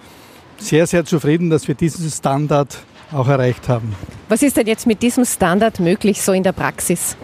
sehr, 0.57 0.85
sehr 0.85 1.05
zufrieden, 1.05 1.49
dass 1.49 1.67
wir 1.67 1.75
diesen 1.75 2.09
Standard 2.09 2.77
auch 3.11 3.27
erreicht 3.27 3.67
haben. 3.67 3.95
Was 4.29 4.43
ist 4.43 4.57
denn 4.57 4.67
jetzt 4.67 4.85
mit 4.85 5.01
diesem 5.01 5.25
Standard 5.25 5.79
möglich, 5.79 6.21
so 6.21 6.33
in 6.33 6.43
der 6.43 6.51
Praxis? 6.51 7.17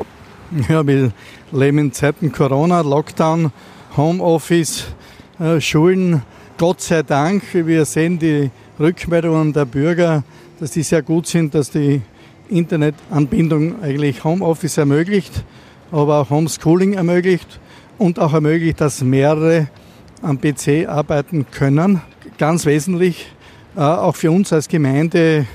Ja, 0.69 0.85
wir 0.85 1.11
leben 1.51 1.77
in 1.77 1.91
Zeiten 1.91 2.31
Corona, 2.31 2.81
Lockdown, 2.81 3.51
Homeoffice, 3.95 4.85
äh, 5.39 5.59
Schulen. 5.59 6.23
Gott 6.57 6.81
sei 6.81 7.03
Dank, 7.03 7.43
wir 7.53 7.85
sehen 7.85 8.17
die 8.17 8.49
Rückmeldungen 8.79 9.53
der 9.53 9.65
Bürger, 9.65 10.23
dass 10.59 10.71
die 10.71 10.81
sehr 10.81 11.03
gut 11.03 11.27
sind, 11.27 11.53
dass 11.53 11.69
die 11.69 12.01
Internetanbindung 12.49 13.83
eigentlich 13.83 14.23
Homeoffice 14.23 14.77
ermöglicht, 14.77 15.43
aber 15.91 16.19
auch 16.19 16.31
Homeschooling 16.31 16.93
ermöglicht 16.93 17.59
und 17.99 18.17
auch 18.17 18.33
ermöglicht, 18.33 18.81
dass 18.81 19.01
mehrere 19.03 19.67
am 20.23 20.41
PC 20.41 20.87
arbeiten 20.87 21.45
können 21.51 22.01
ganz 22.39 22.65
wesentlich. 22.65 23.27
Äh, 23.75 23.81
auch 23.81 24.15
für 24.15 24.31
uns 24.31 24.51
als 24.51 24.67
Gemeinde 24.67 25.45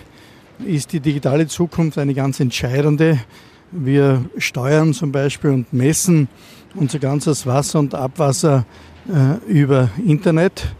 ist 0.64 0.92
die 0.92 1.00
digitale 1.00 1.48
Zukunft 1.48 1.98
eine 1.98 2.14
ganz 2.14 2.38
entscheidende. 2.38 3.18
Wir 3.72 4.24
steuern 4.38 4.92
zum 4.92 5.10
Beispiel 5.10 5.50
und 5.50 5.72
messen 5.72 6.28
unser 6.74 7.00
ganzes 7.00 7.44
Wasser 7.44 7.80
und 7.80 7.94
Abwasser 7.94 8.66
äh, 9.08 9.50
über 9.50 9.90
Internet. 10.04 10.72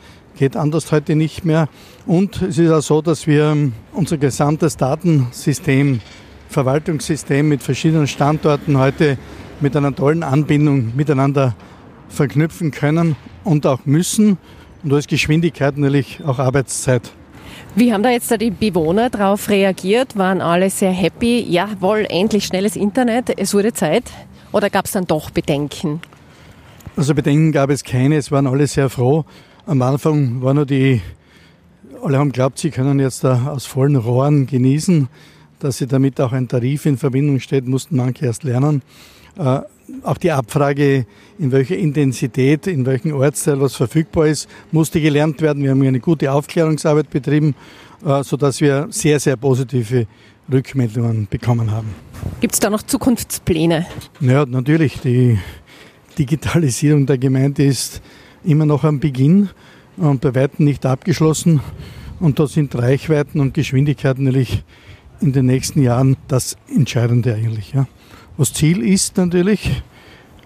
Geht 0.42 0.56
anders 0.56 0.90
heute 0.90 1.14
nicht 1.14 1.44
mehr. 1.44 1.68
Und 2.04 2.42
es 2.42 2.58
ist 2.58 2.72
auch 2.72 2.80
so, 2.80 3.00
dass 3.00 3.28
wir 3.28 3.56
unser 3.92 4.18
gesamtes 4.18 4.76
Datensystem, 4.76 6.00
Verwaltungssystem 6.49 7.49
mit 7.49 7.62
verschiedenen 7.62 8.08
Standorten 8.08 8.76
heute 8.76 9.18
mit 9.61 9.76
einer 9.76 9.94
tollen 9.94 10.25
Anbindung 10.25 10.96
miteinander 10.96 11.54
verknüpfen 12.08 12.72
können 12.72 13.14
und 13.44 13.66
auch 13.66 13.84
müssen. 13.84 14.37
Und 14.82 14.90
da 14.90 14.99
ist 14.99 15.06
Geschwindigkeit 15.06 15.78
natürlich 15.78 16.18
auch 16.26 16.40
Arbeitszeit. 16.40 17.12
Wie 17.76 17.92
haben 17.92 18.02
da 18.02 18.11
jetzt 18.11 18.32
die 18.40 18.50
Bewohner 18.50 19.11
darauf 19.11 19.49
reagiert? 19.49 20.18
Waren 20.18 20.40
alle 20.40 20.70
sehr 20.70 20.90
happy? 20.90 21.46
Jawohl, 21.49 22.04
endlich 22.08 22.46
schnelles 22.46 22.75
Internet, 22.75 23.32
es 23.38 23.54
wurde 23.54 23.72
Zeit. 23.75 24.11
Oder 24.50 24.70
gab 24.70 24.87
es 24.87 24.90
dann 24.90 25.06
doch 25.06 25.30
Bedenken? 25.30 26.00
Also 26.96 27.14
Bedenken 27.14 27.52
gab 27.52 27.70
es 27.70 27.84
keine, 27.84 28.16
es 28.16 28.32
waren 28.32 28.49
alle 28.49 28.66
sehr 28.66 28.90
froh. 28.90 29.25
Am 29.64 29.81
Anfang 29.81 30.42
war 30.42 30.54
nur 30.54 30.66
die, 30.66 31.00
alle 32.02 32.19
haben 32.19 32.33
geglaubt, 32.33 32.59
sie 32.59 32.71
können 32.71 32.99
jetzt 32.99 33.25
aus 33.25 33.64
vollen 33.64 33.95
Rohren 33.95 34.47
genießen, 34.47 35.09
dass 35.61 35.78
sie 35.78 35.87
damit 35.87 36.21
auch 36.21 36.33
ein 36.33 36.49
Tarif 36.49 36.85
in 36.85 36.99
Verbindung 36.99 37.38
steht, 37.38 37.69
mussten 37.69 37.97
manche 37.97 38.26
erst 38.26 38.42
lernen. 38.42 38.83
Äh, 39.38 39.61
auch 40.02 40.16
die 40.16 40.33
Abfrage, 40.33 41.07
in 41.38 41.52
welcher 41.52 41.76
Intensität, 41.76 42.66
in 42.66 42.85
welchem 42.87 43.14
Ortsteil 43.14 43.61
was 43.61 43.76
verfügbar 43.76 44.26
ist, 44.26 44.49
musste 44.73 45.00
gelernt 45.00 45.40
werden. 45.40 45.62
Wir 45.62 45.71
haben 45.71 45.83
eine 45.83 46.00
gute 46.00 46.33
Aufklärungsarbeit 46.33 47.09
betrieben, 47.11 47.54
äh, 48.04 48.25
sodass 48.25 48.61
wir 48.61 48.88
sehr, 48.90 49.21
sehr 49.21 49.37
positive 49.37 50.09
Rückmeldungen 50.50 51.28
bekommen 51.31 51.71
haben. 51.71 51.95
Gibt 52.40 52.54
es 52.54 52.59
da 52.59 52.69
noch 52.69 52.83
Zukunftspläne? 52.83 53.87
Ja, 54.21 54.45
natürlich. 54.45 55.00
Die 55.00 55.38
Digitalisierung 56.19 57.07
der 57.07 57.19
Gemeinde 57.19 57.64
ist 57.64 58.02
immer 58.44 58.66
noch 58.66 58.84
am 58.84 59.00
Beginn 59.00 59.50
und 59.96 60.20
bei 60.20 60.34
weitem 60.34 60.64
nicht 60.64 60.87
abgeschlossen. 60.87 61.61
Und 62.20 62.38
da 62.38 62.46
sind 62.46 62.75
Reichweiten 62.75 63.40
und 63.40 63.54
Geschwindigkeiten 63.54 64.25
natürlich 64.25 64.62
in 65.20 65.32
den 65.32 65.46
nächsten 65.46 65.82
Jahren 65.82 66.16
das 66.28 66.56
Entscheidende 66.68 67.34
eigentlich. 67.34 67.72
Ja. 67.72 67.87
Das 68.38 68.52
Ziel 68.52 68.82
ist 68.82 69.16
natürlich, 69.16 69.82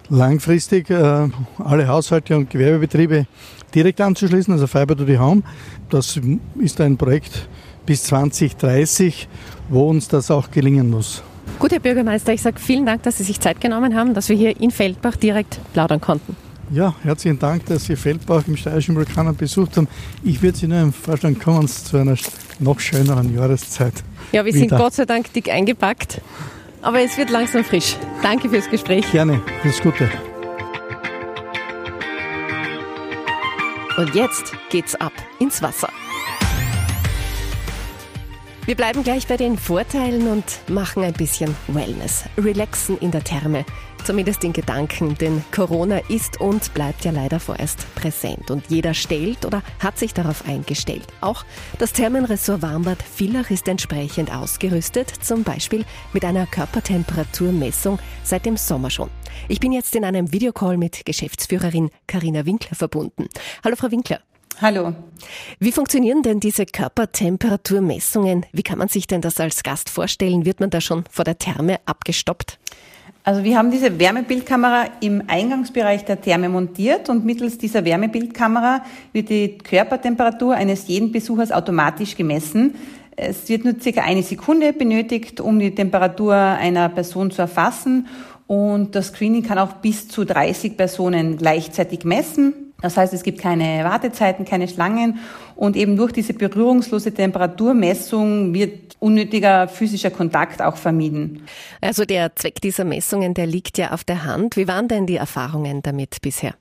langfristig 0.09 0.89
äh, 0.89 1.29
alle 1.57 1.87
Haushalte 1.87 2.35
und 2.37 2.49
Gewerbebetriebe 2.49 3.27
direkt 3.73 4.01
anzuschließen, 4.01 4.53
also 4.53 4.67
Fiber 4.67 4.95
to 4.95 5.05
the 5.05 5.17
Home. 5.17 5.43
Das 5.89 6.19
ist 6.59 6.81
ein 6.81 6.97
Projekt 6.97 7.47
bis 7.85 8.03
2030, 8.03 9.27
wo 9.69 9.89
uns 9.89 10.07
das 10.07 10.31
auch 10.31 10.51
gelingen 10.51 10.89
muss. 10.89 11.23
Gut, 11.59 11.71
Herr 11.71 11.79
Bürgermeister, 11.79 12.33
ich 12.33 12.41
sage 12.41 12.59
vielen 12.59 12.85
Dank, 12.85 13.03
dass 13.03 13.17
Sie 13.17 13.23
sich 13.23 13.39
Zeit 13.39 13.61
genommen 13.61 13.95
haben, 13.95 14.13
dass 14.13 14.29
wir 14.29 14.35
hier 14.35 14.59
in 14.59 14.71
Feldbach 14.71 15.15
direkt 15.15 15.59
plaudern 15.73 16.01
konnten. 16.01 16.35
Ja, 16.69 16.93
herzlichen 17.03 17.39
Dank, 17.39 17.65
dass 17.67 17.85
Sie 17.85 17.95
Feldbach 17.95 18.43
im 18.47 18.57
Steirischen 18.57 18.95
Vulkan 18.95 19.33
besucht 19.35 19.77
haben. 19.77 19.87
Ich 20.23 20.41
würde 20.41 20.57
Sie 20.57 20.67
nur 20.67 20.91
Vorschlag 20.91 21.39
kommen 21.39 21.67
zu 21.67 21.97
einer 21.97 22.17
noch 22.59 22.79
schöneren 22.79 23.33
Jahreszeit. 23.33 23.93
Ja, 24.33 24.43
wir 24.43 24.53
wieder. 24.53 24.67
sind 24.67 24.77
Gott 24.77 24.93
sei 24.93 25.05
Dank 25.05 25.31
dick 25.31 25.49
eingepackt. 25.49 26.21
Aber 26.81 27.01
es 27.01 27.17
wird 27.17 27.29
langsam 27.29 27.63
frisch. 27.63 27.95
Danke 28.21 28.49
fürs 28.49 28.69
Gespräch. 28.69 29.09
Gerne, 29.11 29.41
alles 29.63 29.81
Gute. 29.81 30.09
Und 33.97 34.13
jetzt 34.13 34.53
geht's 34.69 34.93
ab 34.95 35.13
ins 35.39 35.61
Wasser. 35.61 35.89
Wir 38.65 38.75
bleiben 38.75 39.01
gleich 39.03 39.25
bei 39.27 39.37
den 39.37 39.57
Vorteilen 39.57 40.27
und 40.27 40.43
machen 40.67 41.01
ein 41.01 41.13
bisschen 41.13 41.55
Wellness. 41.69 42.25
Relaxen 42.37 42.97
in 42.97 43.11
der 43.11 43.23
Therme. 43.23 43.63
Zumindest 44.07 44.45
in 44.45 44.53
Gedanken, 44.53 45.17
denn 45.17 45.43
Corona 45.51 45.97
ist 46.07 46.39
und 46.39 46.73
bleibt 46.73 47.03
ja 47.03 47.11
leider 47.11 47.41
vorerst 47.41 47.93
präsent. 47.93 48.49
Und 48.49 48.63
jeder 48.69 48.93
stellt 48.93 49.45
oder 49.45 49.61
hat 49.79 49.99
sich 49.99 50.13
darauf 50.13 50.47
eingestellt. 50.47 51.05
Auch 51.19 51.43
das 51.77 51.91
Thermenressort 51.91 52.61
Warmbad 52.61 53.03
Villach 53.03 53.49
ist 53.49 53.67
entsprechend 53.67 54.33
ausgerüstet, 54.33 55.09
zum 55.09 55.43
Beispiel 55.43 55.83
mit 56.13 56.23
einer 56.23 56.45
Körpertemperaturmessung 56.45 57.99
seit 58.23 58.45
dem 58.45 58.55
Sommer 58.55 58.91
schon. 58.91 59.09
Ich 59.49 59.59
bin 59.59 59.73
jetzt 59.73 59.93
in 59.93 60.05
einem 60.05 60.31
Videocall 60.31 60.77
mit 60.77 61.05
Geschäftsführerin 61.05 61.89
Karina 62.07 62.45
Winkler 62.45 62.77
verbunden. 62.77 63.27
Hallo 63.61 63.75
Frau 63.75 63.91
Winkler. 63.91 64.21
Hallo. 64.61 64.95
Wie 65.59 65.73
funktionieren 65.73 66.23
denn 66.23 66.39
diese 66.39 66.65
Körpertemperaturmessungen? 66.65 68.45
Wie 68.53 68.63
kann 68.63 68.79
man 68.79 68.87
sich 68.87 69.05
denn 69.05 69.19
das 69.19 69.37
als 69.41 69.63
Gast 69.63 69.89
vorstellen? 69.89 70.45
Wird 70.45 70.61
man 70.61 70.69
da 70.69 70.79
schon 70.79 71.03
vor 71.11 71.25
der 71.25 71.37
Therme 71.37 71.81
abgestoppt? 71.85 72.57
Also 73.27 73.43
wir 73.43 73.57
haben 73.57 73.71
diese 73.71 73.99
Wärmebildkamera 73.99 74.85
im 75.01 75.21
Eingangsbereich 75.27 76.05
der 76.05 76.21
Therme 76.21 76.47
montiert 76.47 77.09
und 77.09 77.25
mittels 77.25 77.57
dieser 77.57 77.83
Wärmebildkamera 77.83 78.85
wird 79.11 79.27
die 79.27 79.57
Körpertemperatur 79.57 80.55
eines 80.55 80.87
jeden 80.87 81.11
Besuchers 81.11 81.51
automatisch 81.51 82.15
gemessen. 82.15 82.75
Es 83.17 83.49
wird 83.49 83.65
nur 83.65 83.81
circa 83.81 84.03
eine 84.03 84.23
Sekunde 84.23 84.71
benötigt, 84.71 85.41
um 85.41 85.59
die 85.59 85.75
Temperatur 85.75 86.35
einer 86.35 86.87
Person 86.87 87.29
zu 87.29 87.41
erfassen 87.41 88.07
und 88.47 88.95
das 88.95 89.07
Screening 89.07 89.43
kann 89.43 89.57
auch 89.57 89.73
bis 89.73 90.07
zu 90.07 90.23
30 90.23 90.77
Personen 90.77 91.35
gleichzeitig 91.35 92.05
messen. 92.05 92.66
Das 92.81 92.95
heißt, 92.95 93.13
es 93.13 93.23
gibt 93.23 93.39
keine 93.39 93.83
Wartezeiten, 93.83 94.45
keine 94.45 94.67
Schlangen 94.67 95.19
und 95.55 95.75
eben 95.75 95.95
durch 95.95 96.11
diese 96.11 96.33
berührungslose 96.33 97.13
Temperaturmessung 97.13 98.53
wird 98.53 98.95
unnötiger 98.99 99.67
physischer 99.67 100.11
Kontakt 100.11 100.61
auch 100.61 100.77
vermieden. 100.77 101.43
Also 101.81 102.05
der 102.05 102.35
Zweck 102.35 102.61
dieser 102.61 102.83
Messungen, 102.85 103.33
der 103.33 103.47
liegt 103.47 103.77
ja 103.77 103.91
auf 103.91 104.03
der 104.03 104.25
Hand. 104.25 104.57
Wie 104.57 104.67
waren 104.67 104.87
denn 104.87 105.07
die 105.07 105.17
Erfahrungen 105.17 105.81
damit 105.81 106.21
bisher? 106.21 106.53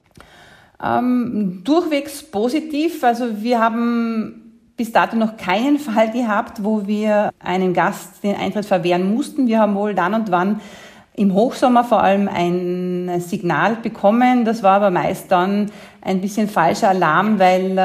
Ähm, 0.82 1.62
durchwegs 1.64 2.23
positiv. 2.23 3.02
Also 3.04 3.42
wir 3.42 3.61
haben 3.61 4.42
bis 4.76 4.92
dato 4.92 5.16
noch 5.16 5.37
keinen 5.37 5.78
Fall 5.78 6.11
gehabt, 6.12 6.62
wo 6.62 6.87
wir 6.87 7.30
einem 7.38 7.73
Gast 7.73 8.23
den 8.23 8.37
Eintritt 8.37 8.66
verwehren 8.66 9.14
mussten. 9.14 9.46
Wir 9.46 9.61
haben 9.61 9.75
wohl 9.75 9.94
dann 9.94 10.14
und 10.14 10.30
wann 10.30 10.61
im 11.16 11.32
Hochsommer 11.32 11.82
vor 11.82 12.02
allem 12.02 12.28
ein 12.28 13.20
Signal 13.20 13.76
bekommen. 13.76 14.44
Das 14.44 14.62
war 14.62 14.76
aber 14.76 14.90
meist 14.90 15.32
dann 15.32 15.70
ein 16.02 16.20
bisschen 16.20 16.49
falscher 16.49 16.90
Alarm, 16.90 17.38
weil 17.38 17.76
äh, 17.76 17.80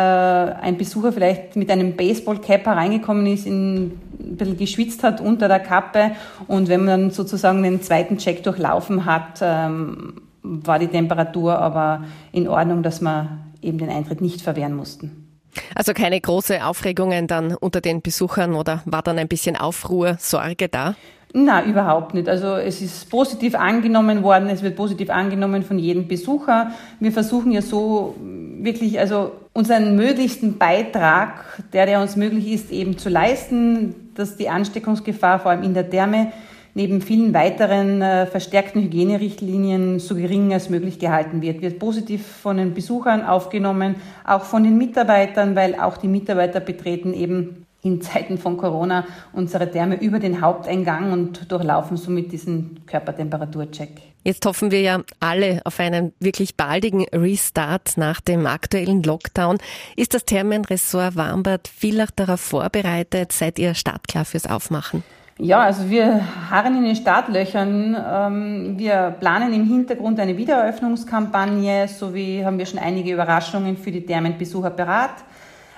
ein 0.61 0.77
Besucher 0.77 1.11
vielleicht 1.11 1.55
mit 1.55 1.71
einem 1.71 1.95
Baseballcap 1.95 2.65
hereingekommen 2.65 3.25
ist, 3.25 3.47
in, 3.47 3.99
ein 4.19 4.37
bisschen 4.37 4.57
geschwitzt 4.57 5.03
hat 5.03 5.21
unter 5.21 5.47
der 5.47 5.59
Kappe 5.59 6.11
und 6.47 6.67
wenn 6.67 6.85
man 6.85 7.01
dann 7.01 7.11
sozusagen 7.11 7.63
den 7.63 7.81
zweiten 7.81 8.17
Check 8.17 8.43
durchlaufen 8.43 9.05
hat, 9.05 9.39
ähm, 9.41 10.21
war 10.43 10.77
die 10.77 10.87
Temperatur 10.87 11.57
aber 11.57 12.03
in 12.31 12.47
Ordnung, 12.47 12.83
dass 12.83 13.01
wir 13.01 13.39
eben 13.61 13.77
den 13.77 13.89
Eintritt 13.89 14.21
nicht 14.21 14.41
verwehren 14.41 14.75
mussten. 14.75 15.29
Also 15.75 15.93
keine 15.93 16.19
große 16.19 16.63
Aufregungen 16.65 17.27
dann 17.27 17.55
unter 17.55 17.81
den 17.81 18.01
Besuchern 18.01 18.53
oder 18.53 18.81
war 18.85 19.01
dann 19.01 19.17
ein 19.17 19.27
bisschen 19.27 19.55
Aufruhr, 19.55 20.17
Sorge 20.19 20.69
da? 20.69 20.95
Na, 21.33 21.63
überhaupt 21.63 22.13
nicht. 22.13 22.27
Also 22.27 22.55
es 22.55 22.81
ist 22.81 23.09
positiv 23.09 23.55
angenommen 23.55 24.21
worden, 24.23 24.49
es 24.49 24.63
wird 24.63 24.75
positiv 24.75 25.09
angenommen 25.09 25.63
von 25.63 25.79
jedem 25.79 26.07
Besucher. 26.07 26.71
Wir 26.99 27.11
versuchen 27.11 27.51
ja 27.51 27.61
so 27.61 28.15
wirklich, 28.19 28.99
also 28.99 29.31
unseren 29.53 29.95
möglichsten 29.95 30.57
Beitrag, 30.57 31.63
der, 31.71 31.85
der 31.85 32.01
uns 32.01 32.15
möglich 32.17 32.51
ist, 32.51 32.71
eben 32.71 32.97
zu 32.97 33.09
leisten, 33.09 34.11
dass 34.15 34.35
die 34.35 34.49
Ansteckungsgefahr 34.49 35.39
vor 35.39 35.51
allem 35.51 35.63
in 35.63 35.73
der 35.73 35.89
Therme 35.89 36.33
neben 36.73 37.01
vielen 37.01 37.33
weiteren 37.33 38.01
äh, 38.01 38.25
verstärkten 38.25 38.81
Hygienerichtlinien 38.81 39.99
so 39.99 40.15
gering 40.15 40.53
als 40.53 40.69
möglich 40.69 40.99
gehalten 40.99 41.41
wird. 41.41 41.61
Wird 41.61 41.79
positiv 41.79 42.25
von 42.25 42.57
den 42.57 42.73
Besuchern 42.73 43.25
aufgenommen, 43.25 43.95
auch 44.25 44.43
von 44.43 44.63
den 44.63 44.77
Mitarbeitern, 44.77 45.55
weil 45.55 45.75
auch 45.75 45.97
die 45.97 46.07
Mitarbeiter 46.07 46.59
betreten 46.59 47.13
eben 47.13 47.65
in 47.83 48.01
Zeiten 48.01 48.37
von 48.37 48.57
Corona 48.57 49.05
unsere 49.33 49.69
Therme 49.69 50.01
über 50.01 50.19
den 50.19 50.41
Haupteingang 50.41 51.11
und 51.11 51.51
durchlaufen 51.51 51.97
somit 51.97 52.31
diesen 52.31 52.85
Körpertemperaturcheck. 52.85 54.01
Jetzt 54.23 54.45
hoffen 54.45 54.69
wir 54.69 54.81
ja 54.81 55.01
alle 55.19 55.61
auf 55.65 55.79
einen 55.79 56.13
wirklich 56.19 56.55
baldigen 56.55 57.05
Restart 57.11 57.97
nach 57.97 58.21
dem 58.21 58.45
aktuellen 58.45 59.01
Lockdown. 59.01 59.57
Ist 59.95 60.13
das 60.13 60.25
Thermenressort 60.25 61.15
Warmbad 61.15 61.67
Villach 61.67 62.11
darauf 62.11 62.39
vorbereitet? 62.39 63.31
Seid 63.31 63.57
ihr 63.57 63.73
startklar 63.73 64.25
fürs 64.25 64.45
Aufmachen? 64.45 65.03
Ja, 65.39 65.61
also 65.61 65.89
wir 65.89 66.21
harren 66.51 66.77
in 66.77 66.83
den 66.83 66.95
Startlöchern. 66.95 67.97
Ähm, 67.99 68.73
wir 68.77 69.15
planen 69.19 69.51
im 69.53 69.65
Hintergrund 69.65 70.19
eine 70.19 70.37
Wiedereröffnungskampagne 70.37 71.87
sowie 71.87 72.45
haben 72.45 72.59
wir 72.59 72.67
schon 72.67 72.77
einige 72.77 73.11
Überraschungen 73.11 73.75
für 73.75 73.91
die 73.91 74.05
Thermenbesucher 74.05 74.69
beraten. 74.69 75.23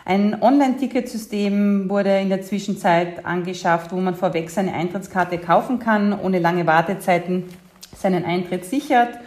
Ein 0.06 0.42
Online-Ticketsystem 0.42 1.90
wurde 1.90 2.20
in 2.20 2.28
der 2.28 2.42
Zwischenzeit 2.42 3.26
angeschafft, 3.26 3.94
wo 3.94 3.98
man 3.98 4.16
vorweg 4.16 4.50
seine 4.50 4.74
Eintrittskarte 4.74 5.38
kaufen 5.38 5.80
kann, 5.80 6.18
ohne 6.20 6.40
lange 6.40 6.68
Wartezeiten 6.68 7.46
seinen 7.96 8.26
Eintritt 8.26 8.66
sichert. 8.66 9.18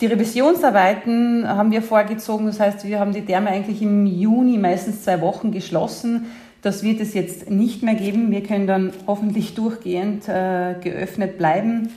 Die 0.00 0.06
Revisionsarbeiten 0.06 1.46
haben 1.46 1.70
wir 1.70 1.80
vorgezogen, 1.80 2.46
das 2.46 2.58
heißt, 2.58 2.84
wir 2.88 2.98
haben 2.98 3.12
die 3.12 3.24
Therme 3.24 3.50
eigentlich 3.50 3.80
im 3.82 4.06
Juni 4.06 4.58
meistens 4.58 5.04
zwei 5.04 5.20
Wochen 5.20 5.52
geschlossen. 5.52 6.26
Das 6.62 6.82
wird 6.82 6.98
es 7.00 7.14
jetzt 7.14 7.48
nicht 7.48 7.84
mehr 7.84 7.94
geben. 7.94 8.32
Wir 8.32 8.42
können 8.42 8.66
dann 8.66 8.92
hoffentlich 9.06 9.54
durchgehend 9.54 10.28
äh, 10.28 10.74
geöffnet 10.82 11.38
bleiben. 11.38 11.90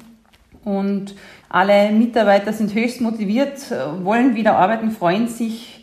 Und 0.64 1.16
alle 1.50 1.92
Mitarbeiter 1.92 2.54
sind 2.54 2.76
höchst 2.76 3.02
motiviert, 3.02 3.74
wollen 4.04 4.36
wieder 4.36 4.58
arbeiten, 4.58 4.92
freuen 4.92 5.28
sich 5.30 5.77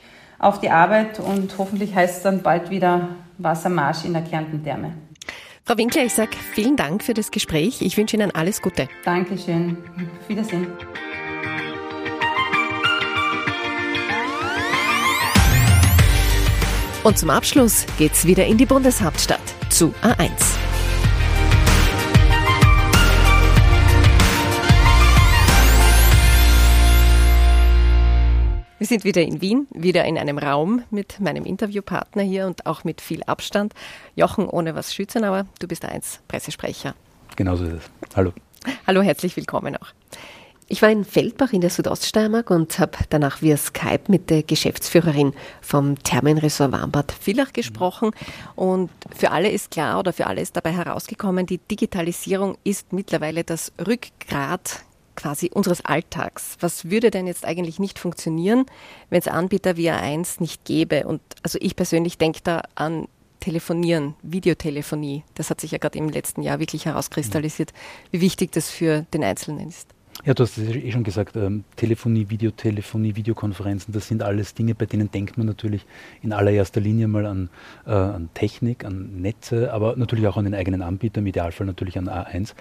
auf 0.45 0.61
die 0.61 0.71
Arbeit 0.71 1.21
und 1.21 1.57
hoffentlich 1.59 1.95
heißt 1.95 2.19
es 2.19 2.23
dann 2.23 2.43
bald 2.43 2.71
wieder 2.71 3.09
Wassermarsch 3.39 4.05
in 4.05 4.13
der 4.13 4.23
Kärntentherme. 4.23 4.93
Frau 5.65 5.79
Winkler, 5.79 6.05
ich 6.05 6.13
sage 6.13 6.37
vielen 6.53 6.77
Dank 6.77 7.03
für 7.03 7.15
das 7.15 7.31
Gespräch. 7.31 7.81
Ich 7.81 7.97
wünsche 7.97 8.17
Ihnen 8.17 8.31
alles 8.35 8.61
Gute. 8.61 8.89
Dankeschön. 9.05 9.79
Auf 10.21 10.29
Wiedersehen. 10.29 10.67
Und 17.03 17.19
zum 17.19 17.31
Abschluss 17.31 17.87
geht's 17.99 18.27
wieder 18.27 18.47
in 18.47 18.59
die 18.59 18.67
Bundeshauptstadt 18.67 19.43
zu 19.71 19.95
A1. 20.03 20.74
Wir 28.85 28.88
sind 28.88 29.05
wieder 29.05 29.23
in 29.23 29.41
Wien, 29.41 29.67
wieder 29.73 30.05
in 30.05 30.19
einem 30.19 30.37
Raum 30.37 30.83
mit 30.91 31.19
meinem 31.19 31.47
Interviewpartner 31.47 32.23
hier 32.23 32.47
und 32.47 32.67
auch 32.67 32.85
mit 32.85 33.00
viel 33.00 33.23
Abstand. 33.23 33.73
Jochen 34.14 34.47
ohne 34.47 34.75
was 34.75 34.93
Schützenauer, 34.93 35.47
du 35.59 35.67
bist 35.67 35.87
eins 35.87 36.21
Pressesprecher. 36.29 36.95
Genauso 37.35 37.64
ist 37.64 37.73
es. 37.73 38.14
Hallo. 38.14 38.35
Hallo, 38.87 39.00
herzlich 39.00 39.38
willkommen 39.38 39.75
auch. 39.79 39.87
Ich 40.69 40.83
war 40.83 40.91
in 40.91 41.07
Feldbach 41.07 41.55
in 41.55 41.62
der 41.62 41.71
Südoststeiermark 41.71 42.50
und 42.50 42.79
habe 42.79 42.99
danach 43.09 43.41
via 43.41 43.57
Skype 43.57 44.03
mit 44.09 44.29
der 44.29 44.43
Geschäftsführerin 44.43 45.33
vom 45.62 45.99
Thermenresort 46.03 46.73
Warmbad 46.73 47.11
Villach 47.11 47.55
gesprochen. 47.55 48.11
Und 48.55 48.91
für 49.17 49.31
alle 49.31 49.50
ist 49.50 49.71
klar 49.71 49.99
oder 49.99 50.12
für 50.12 50.26
alle 50.26 50.43
ist 50.43 50.57
dabei 50.57 50.73
herausgekommen, 50.73 51.47
die 51.47 51.57
Digitalisierung 51.57 52.59
ist 52.64 52.93
mittlerweile 52.93 53.45
das 53.45 53.73
Rückgrat 53.79 54.85
quasi 55.16 55.50
unseres 55.52 55.85
Alltags. 55.85 56.56
Was 56.61 56.90
würde 56.90 57.11
denn 57.11 57.26
jetzt 57.26 57.44
eigentlich 57.44 57.78
nicht 57.78 57.99
funktionieren, 57.99 58.66
wenn 59.11 59.21
es 59.21 59.28
Anbieter 59.28 59.76
wie 59.76 59.90
A1 59.90 60.40
nicht 60.40 60.64
gäbe? 60.64 61.06
Und 61.06 61.21
also 61.42 61.59
ich 61.61 61.76
persönlich 61.76 62.18
denke 62.18 62.40
da 62.42 62.62
an 62.75 63.09
Telefonieren, 63.40 64.14
Videotelefonie. 64.23 65.23
Das 65.35 65.50
hat 65.50 65.61
sich 65.61 65.71
ja 65.71 65.78
gerade 65.78 65.99
im 65.99 66.09
letzten 66.09 66.42
Jahr 66.42 66.61
wirklich 66.61 66.87
herauskristallisiert, 66.87 67.75
wie 68.11 68.23
wichtig 68.23 68.52
das 68.52 68.71
für 68.71 69.02
den 69.12 69.23
Einzelnen 69.23 69.68
ist. 69.68 69.94
Ja, 70.23 70.33
du 70.33 70.44
hast 70.44 70.56
es 70.56 70.68
eh 70.68 70.90
schon 70.90 71.02
gesagt, 71.02 71.37
ähm, 71.37 71.64
Telefonie, 71.76 72.30
Videotelefonie, 72.30 73.16
Videokonferenzen, 73.16 73.92
das 73.92 74.09
sind 74.09 74.23
alles 74.23 74.54
Dinge, 74.54 74.75
bei 74.75 74.87
denen 74.87 75.11
denkt 75.11 75.37
man 75.37 75.47
natürlich 75.47 75.85
in 76.23 76.33
allererster 76.33 76.80
Linie 76.80 77.09
mal 77.09 77.26
an, 77.26 77.50
äh, 77.85 77.90
an 77.90 78.30
Technik, 78.33 78.87
an 78.87 79.21
Netze, 79.21 79.73
aber 79.73 79.97
natürlich 79.97 80.26
auch 80.26 80.38
an 80.38 80.44
den 80.44 80.54
eigenen 80.54 80.80
Anbieter, 80.80 81.18
im 81.18 81.26
Idealfall 81.26 81.66
natürlich 81.66 81.99
an 81.99 82.09
A1. 82.09 82.54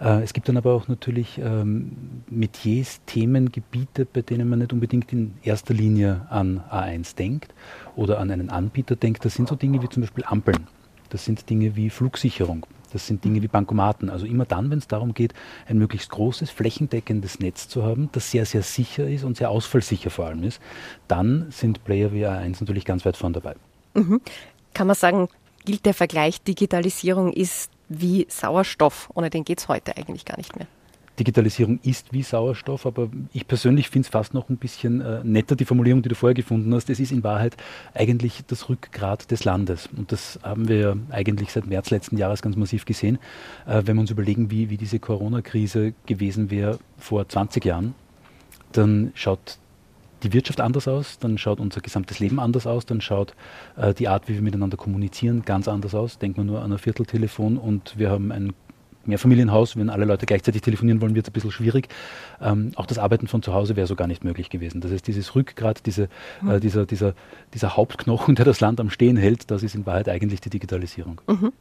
Äh, 0.00 0.24
es 0.24 0.34
gibt 0.34 0.48
dann 0.48 0.58
aber 0.58 0.74
auch 0.74 0.88
natürlich 0.88 1.38
ähm, 1.38 1.92
Metiers, 2.28 3.00
Themen, 3.06 3.50
Gebiete, 3.50 4.04
bei 4.04 4.20
denen 4.20 4.48
man 4.48 4.58
nicht 4.58 4.74
unbedingt 4.74 5.10
in 5.12 5.34
erster 5.42 5.72
Linie 5.72 6.26
an 6.28 6.60
A1 6.70 7.16
denkt 7.16 7.54
oder 7.94 8.18
an 8.18 8.30
einen 8.30 8.50
Anbieter 8.50 8.96
denkt. 8.96 9.24
Das 9.24 9.34
sind 9.34 9.48
so 9.48 9.54
Dinge 9.54 9.80
wie 9.80 9.88
zum 9.88 10.02
Beispiel 10.02 10.24
Ampeln. 10.26 10.66
Das 11.08 11.24
sind 11.24 11.48
Dinge 11.48 11.76
wie 11.76 11.88
Flugsicherung. 11.88 12.66
Das 12.96 13.06
sind 13.06 13.22
Dinge 13.24 13.42
wie 13.42 13.48
Bankomaten. 13.48 14.08
Also 14.08 14.24
immer 14.24 14.46
dann, 14.46 14.70
wenn 14.70 14.78
es 14.78 14.88
darum 14.88 15.12
geht, 15.12 15.34
ein 15.68 15.76
möglichst 15.76 16.10
großes, 16.10 16.50
flächendeckendes 16.50 17.40
Netz 17.40 17.68
zu 17.68 17.82
haben, 17.82 18.08
das 18.12 18.30
sehr, 18.30 18.46
sehr 18.46 18.62
sicher 18.62 19.06
ist 19.06 19.22
und 19.22 19.36
sehr 19.36 19.50
ausfallsicher 19.50 20.08
vor 20.08 20.26
allem 20.26 20.42
ist, 20.44 20.62
dann 21.06 21.46
sind 21.50 21.84
Player 21.84 22.12
wie 22.12 22.26
A1 22.26 22.56
natürlich 22.60 22.86
ganz 22.86 23.04
weit 23.04 23.18
vorn 23.18 23.34
dabei. 23.34 23.54
Mhm. 23.92 24.22
Kann 24.72 24.86
man 24.86 24.96
sagen, 24.96 25.28
gilt 25.66 25.84
der 25.84 25.92
Vergleich, 25.92 26.40
Digitalisierung 26.42 27.34
ist 27.34 27.70
wie 27.90 28.26
Sauerstoff, 28.30 29.10
ohne 29.14 29.28
den 29.28 29.44
geht 29.44 29.58
es 29.58 29.68
heute 29.68 29.96
eigentlich 29.96 30.24
gar 30.24 30.38
nicht 30.38 30.56
mehr? 30.56 30.66
Digitalisierung 31.18 31.80
ist 31.82 32.12
wie 32.12 32.22
Sauerstoff, 32.22 32.86
aber 32.86 33.08
ich 33.32 33.46
persönlich 33.46 33.88
finde 33.88 34.06
es 34.06 34.10
fast 34.10 34.34
noch 34.34 34.48
ein 34.48 34.58
bisschen 34.58 35.00
äh, 35.00 35.20
netter, 35.24 35.56
die 35.56 35.64
Formulierung, 35.64 36.02
die 36.02 36.08
du 36.08 36.14
vorher 36.14 36.34
gefunden 36.34 36.72
hast. 36.74 36.90
Es 36.90 37.00
ist 37.00 37.12
in 37.12 37.24
Wahrheit 37.24 37.56
eigentlich 37.94 38.44
das 38.46 38.68
Rückgrat 38.68 39.30
des 39.30 39.44
Landes. 39.44 39.88
Und 39.96 40.12
das 40.12 40.38
haben 40.42 40.68
wir 40.68 40.96
eigentlich 41.10 41.52
seit 41.52 41.66
März 41.66 41.90
letzten 41.90 42.18
Jahres 42.18 42.42
ganz 42.42 42.56
massiv 42.56 42.84
gesehen. 42.84 43.18
Äh, 43.66 43.82
wenn 43.84 43.96
wir 43.96 44.02
uns 44.02 44.10
überlegen, 44.10 44.50
wie, 44.50 44.70
wie 44.70 44.76
diese 44.76 44.98
Corona-Krise 44.98 45.94
gewesen 46.04 46.50
wäre 46.50 46.78
vor 46.98 47.28
20 47.28 47.64
Jahren, 47.64 47.94
dann 48.72 49.12
schaut 49.14 49.58
die 50.22 50.32
Wirtschaft 50.32 50.60
anders 50.60 50.88
aus, 50.88 51.18
dann 51.18 51.38
schaut 51.38 51.60
unser 51.60 51.80
gesamtes 51.80 52.18
Leben 52.18 52.40
anders 52.40 52.66
aus, 52.66 52.86
dann 52.86 53.00
schaut 53.00 53.34
äh, 53.76 53.94
die 53.94 54.08
Art, 54.08 54.28
wie 54.28 54.34
wir 54.34 54.42
miteinander 54.42 54.76
kommunizieren, 54.76 55.42
ganz 55.44 55.68
anders 55.68 55.94
aus. 55.94 56.18
Denkt 56.18 56.38
man 56.38 56.46
nur 56.46 56.62
an 56.62 56.72
ein 56.72 56.78
Vierteltelefon 56.78 57.56
und 57.58 57.98
wir 57.98 58.10
haben 58.10 58.32
ein 58.32 58.52
Mehrfamilienhaus, 59.06 59.76
wenn 59.76 59.90
alle 59.90 60.04
Leute 60.04 60.26
gleichzeitig 60.26 60.62
telefonieren 60.62 61.00
wollen, 61.00 61.14
wird 61.14 61.26
es 61.26 61.30
ein 61.30 61.32
bisschen 61.32 61.52
schwierig. 61.52 61.88
Ähm, 62.40 62.72
auch 62.76 62.86
das 62.86 62.98
Arbeiten 62.98 63.26
von 63.26 63.42
zu 63.42 63.54
Hause 63.54 63.76
wäre 63.76 63.86
so 63.86 63.96
gar 63.96 64.06
nicht 64.06 64.24
möglich 64.24 64.50
gewesen. 64.50 64.80
Das 64.80 64.90
heißt, 64.92 65.06
dieses 65.06 65.34
Rückgrat, 65.34 65.86
diese, 65.86 66.08
mhm. 66.42 66.50
äh, 66.50 66.60
dieser, 66.60 66.86
dieser, 66.86 67.14
dieser 67.54 67.76
Hauptknochen, 67.76 68.34
der 68.34 68.44
das 68.44 68.60
Land 68.60 68.80
am 68.80 68.90
Stehen 68.90 69.16
hält, 69.16 69.50
das 69.50 69.62
ist 69.62 69.74
in 69.74 69.86
Wahrheit 69.86 70.08
eigentlich 70.08 70.40
die 70.40 70.50
Digitalisierung. 70.50 71.20
Mhm. 71.26 71.52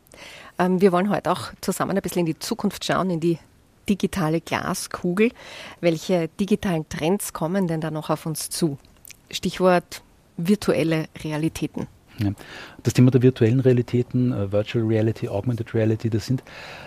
Ähm, 0.59 0.81
wir 0.81 0.91
wollen 0.91 1.09
heute 1.09 1.31
auch 1.31 1.51
zusammen 1.61 1.95
ein 1.95 2.01
bisschen 2.01 2.21
in 2.21 2.25
die 2.25 2.39
Zukunft 2.39 2.85
schauen, 2.85 3.09
in 3.09 3.19
die 3.19 3.39
digitale 3.87 4.41
Glaskugel. 4.41 5.31
Welche 5.81 6.29
digitalen 6.39 6.87
Trends 6.89 7.33
kommen 7.33 7.67
denn 7.67 7.81
da 7.81 7.91
noch 7.91 8.09
auf 8.09 8.25
uns 8.25 8.49
zu? 8.49 8.77
Stichwort 9.31 10.01
virtuelle 10.37 11.07
Realitäten. 11.23 11.87
Ja. 12.19 12.31
Das 12.83 12.93
Thema 12.93 13.11
der 13.11 13.21
virtuellen 13.21 13.59
Realitäten, 13.59 14.31
uh, 14.31 14.51
Virtual 14.51 14.85
Reality, 14.85 15.27
Augmented 15.27 15.73
Reality, 15.73 16.09
das 16.09 16.25
sind 16.25 16.43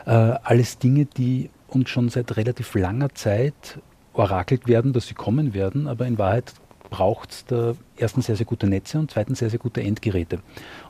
äh, 0.07 0.11
alles 0.11 0.79
Dinge, 0.79 1.05
die 1.05 1.51
uns 1.69 1.91
schon 1.91 2.09
seit 2.09 2.37
relativ 2.37 2.75
langer 2.75 3.15
Zeit 3.15 3.79
orakelt 4.15 4.67
werden, 4.67 4.93
dass 4.93 5.07
sie 5.07 5.15
kommen 5.15 5.55
werden, 5.55 5.87
aber 5.87 6.07
in 6.07 6.19
Wahrheit 6.19 6.53
braucht 6.91 7.31
es 7.31 7.45
da 7.47 7.75
erstens 7.97 8.27
sehr, 8.27 8.37
sehr 8.37 8.47
gute 8.47 8.67
Netze 8.67 8.99
und 8.99 9.11
zweitens 9.11 9.41
sehr, 9.41 9.51
sehr 9.51 9.59
gute 9.59 9.83
Endgeräte. 9.83 10.41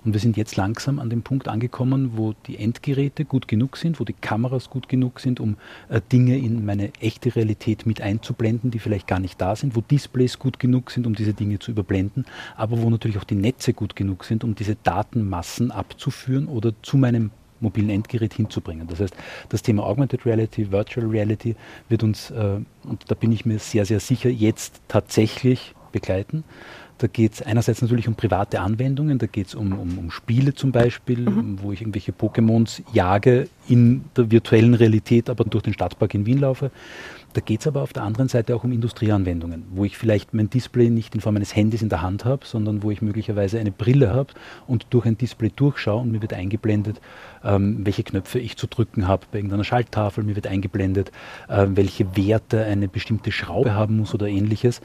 Und 0.04 0.12
wir 0.12 0.20
sind 0.20 0.36
jetzt 0.36 0.56
langsam 0.56 0.98
an 0.98 1.10
dem 1.10 1.22
Punkt 1.22 1.48
angekommen, 1.48 2.12
wo 2.16 2.34
die 2.46 2.58
Endgeräte 2.58 3.24
gut 3.24 3.48
genug 3.48 3.76
sind, 3.76 4.00
wo 4.00 4.04
die 4.04 4.12
Kameras 4.12 4.70
gut 4.70 4.88
genug 4.88 5.20
sind, 5.20 5.40
um 5.40 5.56
äh, 5.88 6.00
Dinge 6.12 6.38
in 6.38 6.64
meine 6.64 6.92
echte 7.00 7.34
Realität 7.34 7.86
mit 7.86 8.00
einzublenden, 8.00 8.70
die 8.70 8.78
vielleicht 8.78 9.06
gar 9.06 9.20
nicht 9.20 9.40
da 9.40 9.56
sind, 9.56 9.76
wo 9.76 9.80
Displays 9.80 10.38
gut 10.38 10.58
genug 10.58 10.90
sind, 10.90 11.06
um 11.06 11.14
diese 11.14 11.34
Dinge 11.34 11.58
zu 11.58 11.70
überblenden, 11.70 12.24
aber 12.56 12.80
wo 12.80 12.90
natürlich 12.90 13.18
auch 13.18 13.24
die 13.24 13.34
Netze 13.34 13.72
gut 13.72 13.96
genug 13.96 14.24
sind, 14.24 14.44
um 14.44 14.54
diese 14.54 14.76
Datenmassen 14.76 15.70
abzuführen 15.70 16.46
oder 16.46 16.72
zu 16.82 16.96
meinem 16.96 17.30
mobilen 17.60 17.90
Endgerät 17.90 18.34
hinzubringen. 18.34 18.86
Das 18.86 19.00
heißt, 19.00 19.14
das 19.48 19.62
Thema 19.62 19.84
Augmented 19.84 20.24
Reality, 20.26 20.70
Virtual 20.70 21.06
Reality 21.06 21.56
wird 21.88 22.02
uns, 22.02 22.30
äh, 22.30 22.60
und 22.84 23.04
da 23.08 23.14
bin 23.14 23.32
ich 23.32 23.44
mir 23.44 23.58
sehr, 23.58 23.84
sehr 23.84 24.00
sicher, 24.00 24.30
jetzt 24.30 24.80
tatsächlich 24.88 25.74
begleiten. 25.88 26.44
Da 26.98 27.06
geht 27.06 27.34
es 27.34 27.42
einerseits 27.42 27.80
natürlich 27.80 28.08
um 28.08 28.16
private 28.16 28.60
Anwendungen, 28.60 29.18
da 29.18 29.26
geht 29.26 29.46
es 29.46 29.54
um, 29.54 29.72
um, 29.72 29.98
um, 29.98 30.10
Spiele 30.10 30.54
zum 30.54 30.72
Beispiel, 30.72 31.20
mhm. 31.20 31.60
wo 31.62 31.70
ich 31.70 31.80
irgendwelche 31.80 32.10
Pokémons 32.10 32.82
jage 32.92 33.48
in 33.68 34.04
der 34.16 34.32
virtuellen 34.32 34.74
Realität, 34.74 35.30
aber 35.30 35.44
durch 35.44 35.62
den 35.62 35.74
Stadtpark 35.74 36.14
in 36.14 36.26
Wien 36.26 36.38
laufe. 36.38 36.72
Da 37.34 37.42
geht 37.42 37.60
es 37.60 37.66
aber 37.66 37.82
auf 37.82 37.92
der 37.92 38.02
anderen 38.02 38.28
Seite 38.28 38.56
auch 38.56 38.64
um 38.64 38.72
Industrieanwendungen, 38.72 39.64
wo 39.70 39.84
ich 39.84 39.98
vielleicht 39.98 40.32
mein 40.32 40.48
Display 40.48 40.88
nicht 40.88 41.14
in 41.14 41.20
Form 41.20 41.36
eines 41.36 41.54
Handys 41.54 41.82
in 41.82 41.90
der 41.90 42.00
Hand 42.00 42.24
habe, 42.24 42.44
sondern 42.46 42.82
wo 42.82 42.90
ich 42.90 43.02
möglicherweise 43.02 43.60
eine 43.60 43.70
Brille 43.70 44.12
habe 44.12 44.32
und 44.66 44.86
durch 44.90 45.04
ein 45.04 45.18
Display 45.18 45.52
durchschaue 45.54 46.00
und 46.00 46.10
mir 46.10 46.22
wird 46.22 46.32
eingeblendet, 46.32 47.00
ähm, 47.44 47.84
welche 47.84 48.02
Knöpfe 48.02 48.38
ich 48.38 48.56
zu 48.56 48.66
drücken 48.66 49.06
habe 49.06 49.26
bei 49.30 49.38
irgendeiner 49.38 49.64
Schalttafel, 49.64 50.24
mir 50.24 50.36
wird 50.36 50.46
eingeblendet, 50.46 51.12
äh, 51.48 51.66
welche 51.68 52.16
Werte 52.16 52.64
eine 52.64 52.88
bestimmte 52.88 53.30
Schraube 53.30 53.74
haben 53.74 53.98
muss 53.98 54.14
oder 54.14 54.26
ähnliches. 54.26 54.80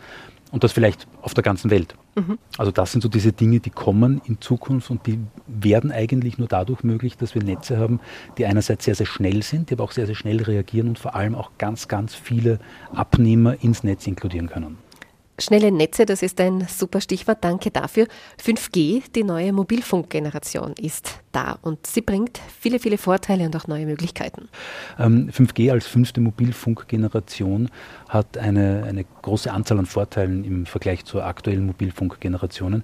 Und 0.53 0.63
das 0.63 0.71
vielleicht 0.71 1.07
auf 1.23 1.33
der 1.33 1.43
ganzen 1.43 1.71
Welt. 1.71 1.95
Mhm. 2.13 2.37
Also 2.59 2.71
das 2.71 2.91
sind 2.91 3.01
so 3.01 3.09
diese 3.09 3.33
Dinge, 3.33 3.59
die 3.59 3.71
kommen 3.71 4.21
in 4.25 4.39
Zukunft 4.39 4.91
und 4.91 5.07
die 5.07 5.17
werden 5.47 5.91
eigentlich 5.91 6.37
nur 6.37 6.47
dadurch 6.47 6.83
möglich, 6.83 7.17
dass 7.17 7.33
wir 7.33 7.43
Netze 7.43 7.79
haben, 7.79 7.99
die 8.37 8.45
einerseits 8.45 8.85
sehr, 8.85 8.93
sehr 8.93 9.07
schnell 9.07 9.41
sind, 9.41 9.71
die 9.71 9.73
aber 9.73 9.83
auch 9.83 9.91
sehr, 9.91 10.05
sehr 10.05 10.13
schnell 10.13 10.43
reagieren 10.43 10.89
und 10.89 10.99
vor 10.99 11.15
allem 11.15 11.33
auch 11.33 11.49
ganz, 11.57 11.87
ganz 11.87 12.13
viele 12.13 12.59
Abnehmer 12.93 13.63
ins 13.63 13.83
Netz 13.83 14.05
inkludieren 14.05 14.47
können. 14.47 14.77
Schnelle 15.39 15.71
Netze, 15.71 16.05
das 16.05 16.21
ist 16.21 16.39
ein 16.39 16.67
super 16.67 17.01
Stichwort. 17.01 17.39
Danke 17.41 17.71
dafür. 17.71 18.07
5G, 18.43 19.01
die 19.15 19.23
neue 19.23 19.51
Mobilfunkgeneration, 19.51 20.73
ist 20.79 21.21
da 21.31 21.57
und 21.61 21.87
sie 21.87 22.01
bringt 22.01 22.39
viele, 22.59 22.77
viele 22.77 22.99
Vorteile 22.99 23.45
und 23.45 23.55
auch 23.55 23.67
neue 23.67 23.87
Möglichkeiten. 23.87 24.47
Ähm, 24.99 25.31
5G 25.31 25.71
als 25.71 25.87
fünfte 25.87 26.21
Mobilfunkgeneration 26.21 27.69
hat 28.09 28.37
eine, 28.37 28.83
eine 28.83 29.05
große 29.23 29.51
Anzahl 29.51 29.79
an 29.79 29.87
Vorteilen 29.87 30.43
im 30.43 30.67
Vergleich 30.67 31.03
zur 31.05 31.25
aktuellen 31.25 31.65
Mobilfunkgenerationen 31.65 32.83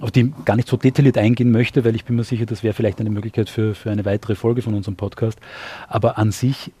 auf 0.00 0.10
die 0.10 0.32
gar 0.44 0.56
nicht 0.56 0.68
so 0.68 0.76
detailliert 0.76 1.16
eingehen 1.16 1.52
möchte, 1.52 1.84
weil 1.84 1.94
ich 1.94 2.04
bin 2.04 2.16
mir 2.16 2.24
sicher, 2.24 2.44
das 2.44 2.64
wäre 2.64 2.74
vielleicht 2.74 2.98
eine 2.98 3.10
Möglichkeit 3.10 3.48
für, 3.48 3.74
für 3.74 3.90
eine 3.90 4.04
weitere 4.04 4.34
Folge 4.34 4.60
von 4.60 4.74
unserem 4.74 4.96
Podcast. 4.96 5.38
Aber 5.86 6.18
an 6.18 6.32
sich 6.32 6.72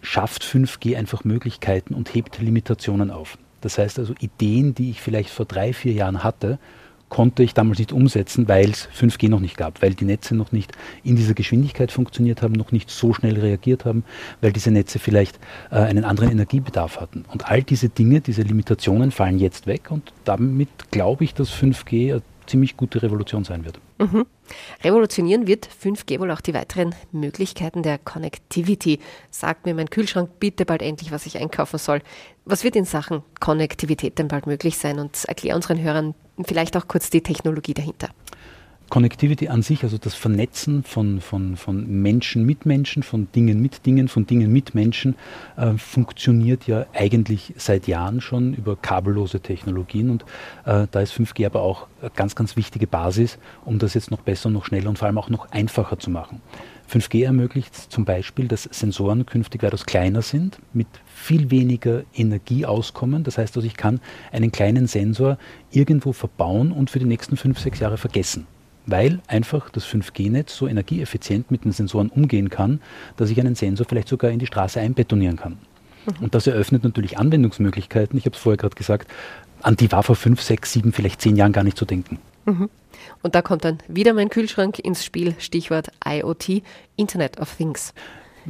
schafft 0.00 0.42
5G 0.44 0.96
einfach 0.96 1.24
Möglichkeiten 1.24 1.92
und 1.92 2.14
hebt 2.14 2.40
Limitationen 2.40 3.10
auf. 3.10 3.36
Das 3.60 3.78
heißt 3.78 3.98
also, 3.98 4.14
Ideen, 4.20 4.74
die 4.74 4.90
ich 4.90 5.00
vielleicht 5.00 5.30
vor 5.30 5.46
drei, 5.46 5.72
vier 5.72 5.92
Jahren 5.92 6.24
hatte, 6.24 6.58
konnte 7.10 7.42
ich 7.42 7.52
damals 7.52 7.78
nicht 7.78 7.92
umsetzen, 7.92 8.48
weil 8.48 8.70
es 8.70 8.88
5G 8.88 9.28
noch 9.28 9.40
nicht 9.40 9.56
gab, 9.56 9.82
weil 9.82 9.94
die 9.94 10.04
Netze 10.04 10.34
noch 10.34 10.52
nicht 10.52 10.72
in 11.02 11.16
dieser 11.16 11.34
Geschwindigkeit 11.34 11.92
funktioniert 11.92 12.40
haben, 12.40 12.52
noch 12.52 12.72
nicht 12.72 12.88
so 12.88 13.12
schnell 13.12 13.38
reagiert 13.38 13.84
haben, 13.84 14.04
weil 14.40 14.52
diese 14.52 14.70
Netze 14.70 14.98
vielleicht 14.98 15.38
äh, 15.70 15.76
einen 15.76 16.04
anderen 16.04 16.30
Energiebedarf 16.30 17.00
hatten. 17.00 17.24
Und 17.30 17.50
all 17.50 17.62
diese 17.62 17.88
Dinge, 17.88 18.20
diese 18.20 18.42
Limitationen 18.42 19.10
fallen 19.10 19.38
jetzt 19.38 19.66
weg 19.66 19.90
und 19.90 20.12
damit 20.24 20.68
glaube 20.92 21.24
ich, 21.24 21.34
dass 21.34 21.50
5G 21.50 22.12
eine 22.12 22.22
ziemlich 22.46 22.76
gute 22.76 23.02
Revolution 23.02 23.44
sein 23.44 23.64
wird. 23.64 23.80
Mhm. 23.98 24.24
Revolutionieren 24.82 25.46
wird 25.46 25.68
5G 25.68 26.20
wohl 26.20 26.30
auch 26.30 26.40
die 26.40 26.54
weiteren 26.54 26.94
Möglichkeiten 27.12 27.82
der 27.82 27.98
Connectivity. 27.98 29.00
Sagt 29.30 29.66
mir 29.66 29.74
mein 29.74 29.90
Kühlschrank 29.90 30.30
bitte 30.40 30.64
bald 30.64 30.82
endlich, 30.82 31.12
was 31.12 31.26
ich 31.26 31.38
einkaufen 31.38 31.78
soll. 31.78 32.00
Was 32.44 32.64
wird 32.64 32.76
in 32.76 32.84
Sachen 32.84 33.22
Konnektivität 33.40 34.18
denn 34.18 34.28
bald 34.28 34.46
möglich 34.46 34.78
sein? 34.78 34.98
Und 34.98 35.24
erklär 35.26 35.56
unseren 35.56 35.80
Hörern 35.80 36.14
vielleicht 36.44 36.76
auch 36.76 36.88
kurz 36.88 37.10
die 37.10 37.22
Technologie 37.22 37.74
dahinter. 37.74 38.08
Connectivity 38.90 39.48
an 39.48 39.62
sich, 39.62 39.84
also 39.84 39.96
das 39.96 40.14
Vernetzen 40.14 40.82
von, 40.82 41.20
von, 41.20 41.56
von 41.56 42.02
Menschen 42.02 42.44
mit 42.44 42.66
Menschen, 42.66 43.02
von 43.02 43.28
Dingen 43.32 43.62
mit 43.62 43.86
Dingen, 43.86 44.08
von 44.08 44.26
Dingen 44.26 44.52
mit 44.52 44.74
Menschen, 44.74 45.14
äh, 45.56 45.74
funktioniert 45.74 46.66
ja 46.66 46.86
eigentlich 46.92 47.54
seit 47.56 47.86
Jahren 47.86 48.20
schon 48.20 48.52
über 48.52 48.76
kabellose 48.76 49.40
Technologien 49.40 50.10
und 50.10 50.24
äh, 50.66 50.86
da 50.90 51.00
ist 51.00 51.14
5G 51.14 51.46
aber 51.46 51.62
auch 51.62 51.86
eine 52.02 52.10
ganz, 52.10 52.34
ganz 52.34 52.56
wichtige 52.56 52.86
Basis, 52.86 53.38
um 53.64 53.78
das 53.78 53.94
jetzt 53.94 54.10
noch 54.10 54.20
besser, 54.20 54.50
noch 54.50 54.66
schneller 54.66 54.90
und 54.90 54.98
vor 54.98 55.06
allem 55.06 55.18
auch 55.18 55.30
noch 55.30 55.50
einfacher 55.52 55.98
zu 55.98 56.10
machen. 56.10 56.42
5G 56.90 57.24
ermöglicht 57.24 57.74
zum 57.74 58.04
Beispiel, 58.04 58.48
dass 58.48 58.64
Sensoren 58.64 59.24
künftig 59.24 59.62
weitaus 59.62 59.86
kleiner 59.86 60.22
sind, 60.22 60.58
mit 60.72 60.88
viel 61.06 61.52
weniger 61.52 62.02
Energie 62.12 62.66
auskommen. 62.66 63.22
Das 63.22 63.38
heißt 63.38 63.56
also, 63.56 63.66
ich 63.66 63.76
kann 63.76 64.00
einen 64.32 64.50
kleinen 64.50 64.88
Sensor 64.88 65.38
irgendwo 65.70 66.12
verbauen 66.12 66.72
und 66.72 66.90
für 66.90 66.98
die 66.98 67.04
nächsten 67.04 67.36
fünf, 67.36 67.60
sechs 67.60 67.78
Jahre 67.78 67.96
vergessen 67.96 68.48
weil 68.86 69.20
einfach 69.26 69.70
das 69.70 69.86
5G-Netz 69.86 70.56
so 70.56 70.66
energieeffizient 70.66 71.50
mit 71.50 71.64
den 71.64 71.72
Sensoren 71.72 72.08
umgehen 72.08 72.50
kann, 72.50 72.80
dass 73.16 73.30
ich 73.30 73.38
einen 73.40 73.54
Sensor 73.54 73.86
vielleicht 73.88 74.08
sogar 74.08 74.30
in 74.30 74.38
die 74.38 74.46
Straße 74.46 74.80
einbetonieren 74.80 75.36
kann. 75.36 75.58
Mhm. 76.06 76.24
Und 76.24 76.34
das 76.34 76.46
eröffnet 76.46 76.84
natürlich 76.84 77.18
Anwendungsmöglichkeiten. 77.18 78.18
Ich 78.18 78.26
habe 78.26 78.34
es 78.34 78.42
vorher 78.42 78.56
gerade 78.56 78.74
gesagt, 78.74 79.10
an 79.62 79.76
die 79.76 79.92
war 79.92 80.02
vor 80.02 80.16
fünf, 80.16 80.40
sechs, 80.42 80.72
sieben, 80.72 80.92
vielleicht 80.92 81.20
zehn 81.20 81.36
Jahren 81.36 81.52
gar 81.52 81.64
nicht 81.64 81.76
zu 81.76 81.84
denken. 81.84 82.18
Mhm. 82.46 82.70
Und 83.22 83.34
da 83.34 83.42
kommt 83.42 83.64
dann 83.64 83.78
wieder 83.88 84.14
mein 84.14 84.28
Kühlschrank 84.28 84.78
ins 84.78 85.04
Spiel, 85.04 85.34
Stichwort 85.38 85.88
IoT, 86.04 86.62
Internet 86.96 87.38
of 87.38 87.54
Things. 87.54 87.94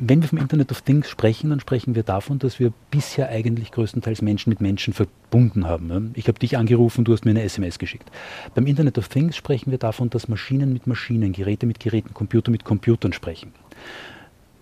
Wenn 0.03 0.23
wir 0.23 0.31
vom 0.31 0.39
Internet 0.39 0.71
of 0.71 0.81
Things 0.81 1.11
sprechen, 1.11 1.51
dann 1.51 1.61
sprechen 1.61 1.95
wir 1.95 2.03
davon, 2.03 2.39
dass 2.39 2.59
wir 2.59 2.73
bisher 2.91 3.29
eigentlich 3.29 3.71
größtenteils 3.71 4.23
Menschen 4.23 4.49
mit 4.49 4.63
Menschen 4.63 4.95
verbunden 4.95 5.67
haben. 5.67 6.13
Ich 6.15 6.27
habe 6.27 6.39
dich 6.39 6.57
angerufen, 6.57 7.05
du 7.05 7.13
hast 7.13 7.27
mir 7.27 7.33
eine 7.33 7.43
SMS 7.43 7.79
geschickt. 7.79 8.11
Beim 8.55 8.67
Internet 8.67 8.97
of 8.97 9.09
Things 9.09 9.37
sprechen 9.37 9.71
wir 9.71 9.77
davon, 9.77 10.09
dass 10.09 10.27
Maschinen 10.27 10.73
mit 10.73 10.87
Maschinen, 10.87 11.33
Geräte 11.33 11.67
mit 11.67 11.81
Geräten, 11.81 12.15
Computer 12.15 12.51
mit 12.51 12.65
Computern 12.65 13.13
sprechen. 13.13 13.53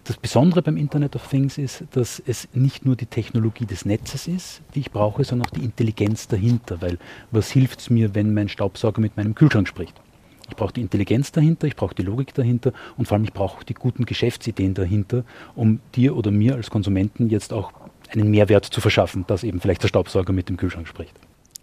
Das 0.03 0.17
Besondere 0.17 0.61
beim 0.61 0.77
Internet 0.77 1.15
of 1.15 1.29
Things 1.29 1.57
ist, 1.57 1.85
dass 1.93 2.21
es 2.27 2.49
nicht 2.53 2.85
nur 2.85 2.97
die 2.97 3.07
Technologie 3.07 3.67
des 3.67 3.85
Netzes 3.85 4.27
ist, 4.27 4.63
die 4.75 4.81
ich 4.81 4.91
brauche, 4.91 5.23
sondern 5.23 5.47
auch 5.47 5.53
die 5.53 5.63
Intelligenz 5.63 6.27
dahinter. 6.27 6.83
Weil 6.83 6.99
was 7.31 7.49
hilft 7.53 7.79
es 7.79 7.91
mir, 7.91 8.17
wenn 8.17 8.35
mein 8.35 8.49
Staubsauger 8.49 9.01
mit 9.01 9.17
meinem 9.17 9.37
Kühlschrank 9.37 9.69
spricht? 9.69 10.01
Ich 10.49 10.57
brauche 10.57 10.73
die 10.73 10.81
Intelligenz 10.81 11.33
dahinter, 11.33 11.67
ich 11.67 11.77
brauche 11.77 11.95
die 11.95 12.03
Logik 12.03 12.35
dahinter 12.35 12.73
und 12.97 13.07
vor 13.07 13.17
allem 13.17 13.25
ich 13.25 13.33
brauche 13.33 13.65
die 13.65 13.75
guten 13.75 14.07
Geschäftsideen 14.07 14.75
dahinter, 14.75 15.25
um 15.55 15.81
dir 15.95 16.17
oder 16.17 16.31
mir 16.31 16.55
als 16.55 16.71
Konsumenten 16.71 17.29
jetzt 17.29 17.53
auch 17.53 17.73
einen 18.11 18.31
Mehrwert 18.31 18.65
zu 18.65 18.81
verschaffen, 18.81 19.25
dass 19.27 19.45
eben 19.45 19.61
vielleicht 19.61 19.83
der 19.83 19.89
Staubsauger 19.89 20.33
mit 20.33 20.49
dem 20.49 20.57
Kühlschrank 20.57 20.89
spricht. 20.89 21.15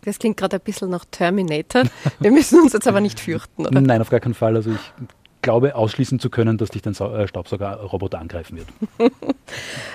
Das 0.03 0.19
klingt 0.19 0.37
gerade 0.37 0.57
ein 0.57 0.61
bisschen 0.61 0.89
nach 0.89 1.05
Terminator. 1.09 1.83
Wir 2.19 2.31
müssen 2.31 2.61
uns 2.61 2.73
jetzt 2.73 2.87
aber 2.87 3.01
nicht 3.01 3.19
fürchten, 3.19 3.65
oder? 3.65 3.81
Nein, 3.81 4.01
auf 4.01 4.09
gar 4.09 4.19
keinen 4.19 4.35
Fall. 4.35 4.55
Also 4.55 4.71
ich 4.71 5.07
glaube 5.41 5.75
ausschließen 5.75 6.19
zu 6.19 6.29
können, 6.29 6.57
dass 6.57 6.69
dich 6.69 6.81
dein 6.81 6.93
äh, 6.93 7.27
Staubsaugerroboter 7.27 8.19
angreifen 8.19 8.57
wird. 8.57 8.67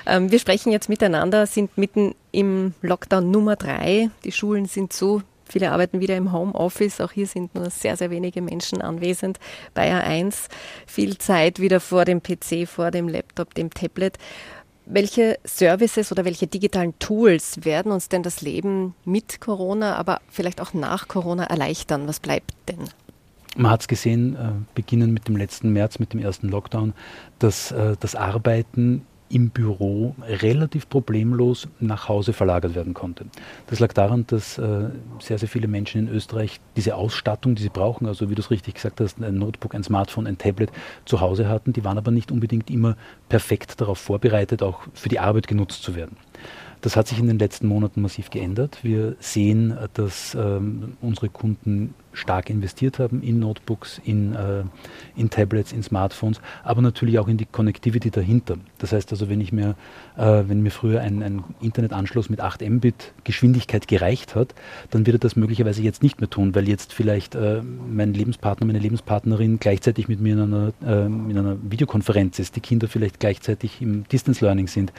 ähm, 0.07 0.31
wir 0.31 0.39
sprechen 0.39 0.71
jetzt 0.71 0.89
miteinander, 0.89 1.47
sind 1.47 1.77
mitten 1.77 2.15
im 2.33 2.75
Lockdown 2.83 3.31
Nummer 3.31 3.57
drei. 3.57 4.11
Die 4.25 4.33
Schulen 4.33 4.67
sind 4.67 4.93
zu, 4.93 5.23
Viele 5.51 5.73
arbeiten 5.73 6.01
wieder 6.01 6.17
im 6.17 6.33
Homeoffice. 6.33 7.01
Auch 7.01 7.11
hier 7.11 7.27
sind 7.27 7.55
nur 7.55 7.71
sehr, 7.71 7.97
sehr 7.97 8.11
wenige 8.11 8.41
Menschen 8.41 8.81
anwesend 8.81 9.39
bei 9.75 9.93
A1. 9.93 10.49
Viel 10.87 11.19
Zeit 11.19 11.59
wieder 11.59 11.81
vor 11.81 12.05
dem 12.05 12.23
PC, 12.23 12.69
vor 12.69 12.93
dem 12.93 13.09
Laptop, 13.09 13.55
dem 13.55 13.71
Tablet. 13.71 14.17
Welche 14.87 15.39
Services 15.45 16.13
oder 16.13 16.25
welche 16.25 16.47
digitalen 16.47 16.99
Tools 17.01 17.65
werden 17.65 17.93
uns 17.93 18.09
denn 18.09 18.23
das 18.23 18.43
Leben 18.43 18.95
mit 19.05 19.41
Corona, 19.41 19.97
aber 19.97 20.21
vielleicht 20.29 20.61
auch 20.61 20.73
nach 20.73 21.09
Corona 21.09 21.45
erleichtern? 21.45 22.07
Was 22.07 22.21
bleibt 22.21 22.55
denn? 22.69 22.89
Man 23.57 23.73
hat 23.73 23.81
es 23.81 23.89
gesehen, 23.89 24.37
äh, 24.37 24.53
beginnen 24.75 25.13
mit 25.13 25.27
dem 25.27 25.37
letzten 25.37 25.73
März, 25.73 25.99
mit 25.99 26.13
dem 26.13 26.21
ersten 26.21 26.49
Lockdown, 26.49 26.93
dass 27.41 27.73
äh, 27.73 27.97
das 27.99 28.15
Arbeiten 28.15 29.05
im 29.31 29.51
Büro 29.51 30.15
relativ 30.27 30.89
problemlos 30.89 31.69
nach 31.79 32.09
Hause 32.09 32.33
verlagert 32.33 32.75
werden 32.75 32.95
konnte. 32.95 33.27
Das 33.69 33.79
lag 33.79 33.93
daran, 33.93 34.27
dass 34.27 34.59
äh, 34.59 34.91
sehr, 35.21 35.39
sehr 35.39 35.49
viele 35.49 35.69
Menschen 35.69 36.09
in 36.09 36.15
Österreich 36.15 36.61
diese 36.77 36.97
Ausstattung, 36.97 37.55
die 37.55 37.63
sie 37.63 37.69
brauchen, 37.69 38.07
also 38.07 38.29
wie 38.29 38.35
du 38.35 38.41
es 38.41 38.51
richtig 38.51 38.75
gesagt 38.75 39.01
hast, 39.01 39.23
ein 39.23 39.39
Notebook, 39.39 39.75
ein 39.75 39.85
Smartphone, 39.85 40.27
ein 40.27 40.37
Tablet 40.37 40.73
zu 41.05 41.21
Hause 41.21 41.49
hatten. 41.49 41.73
Die 41.73 41.85
waren 41.85 41.97
aber 41.97 42.11
nicht 42.11 42.33
unbedingt 42.33 42.71
immer 42.71 42.97
perfekt 43.29 43.81
darauf 43.81 43.99
vorbereitet, 43.99 44.63
auch 44.63 44.81
für 44.95 45.09
die 45.09 45.21
Arbeit 45.21 45.47
genutzt 45.47 45.83
zu 45.83 45.95
werden. 45.95 46.17
Das 46.81 46.97
hat 46.97 47.09
sich 47.09 47.19
in 47.19 47.27
den 47.27 47.39
letzten 47.39 47.67
Monaten 47.67 48.01
massiv 48.01 48.31
geändert. 48.31 48.79
Wir 48.83 49.15
sehen, 49.21 49.77
dass 49.95 50.35
ähm, 50.35 50.97
unsere 51.03 51.29
Kunden 51.29 51.95
stark 52.13 52.51
investiert 52.51 52.99
haben 52.99 53.23
in 53.23 53.39
Notebooks, 53.39 54.01
in, 54.05 54.35
äh, 54.35 54.65
in 55.17 55.31
Tablets, 55.31 55.73
in 55.73 55.83
Smartphones, 55.83 56.41
aber 56.63 56.83
natürlich 56.83 57.19
auch 57.19 57.29
in 57.29 57.37
die 57.37 57.47
Connectivity 57.47 58.11
dahinter. 58.11 58.57
Das 58.79 58.93
heißt 58.93 59.13
also, 59.13 59.29
wenn 59.29 59.41
ich 59.41 59.53
mir, 59.53 59.77
äh, 60.17 60.43
wenn 60.47 60.63
mir 60.63 60.71
früher 60.71 61.01
ein, 61.01 61.23
ein, 61.23 61.45
Internetanschluss 61.61 62.31
mit 62.31 62.41
8 62.41 62.69
Mbit 62.69 63.13
Geschwindigkeit 63.25 63.87
gereicht 63.89 64.35
hat, 64.35 64.55
dann 64.91 65.07
wird 65.07 65.17
er 65.17 65.21
das 65.21 65.37
möglicherweise 65.37 65.83
jetzt 65.83 66.03
nicht 66.03 66.21
mehr 66.21 66.31
tun, 66.31 66.55
weil 66.55 66.69
jetzt 66.69 66.93
vielleicht 66.93 67.35
äh, 67.35 67.63
mein 67.63 68.15
Lebenspartner, 68.15 68.67
meine 68.67 68.79
Lebenspartnerin 68.79 69.59
gleichzeitig 69.61 70.09
mit 70.09 70.21
mir 70.21 70.35
in 70.35 70.41
einer, 70.41 70.73
äh, 70.85 71.07
in 71.07 71.39
einer 71.39 71.57
Videokonferenz 71.63 72.39
ist, 72.39 72.57
die 72.57 72.61
Kinder 72.61 72.89
vielleicht 72.89 73.21
gleichzeitig 73.21 73.81
im 73.81 74.05
Distance 74.09 74.45
Learning 74.45 74.67
sind, 74.67 74.93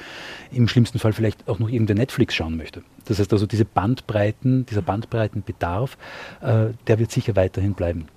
im 0.51 0.67
schlimmsten 0.67 0.99
Fall 0.99 1.13
vielleicht 1.13 1.47
auch 1.47 1.59
noch 1.59 1.69
irgendein 1.69 1.97
Netflix 1.97 2.35
schauen 2.35 2.57
möchte. 2.57 2.83
Das 3.05 3.19
heißt 3.19 3.31
also, 3.33 3.45
diese 3.45 3.65
Bandbreiten, 3.65 4.65
dieser 4.65 4.81
Bandbreitenbedarf, 4.81 5.97
äh, 6.41 6.67
der 6.87 6.99
wird 6.99 7.11
sicher 7.11 7.35
weiterhin 7.35 7.73
bleiben. 7.73 8.07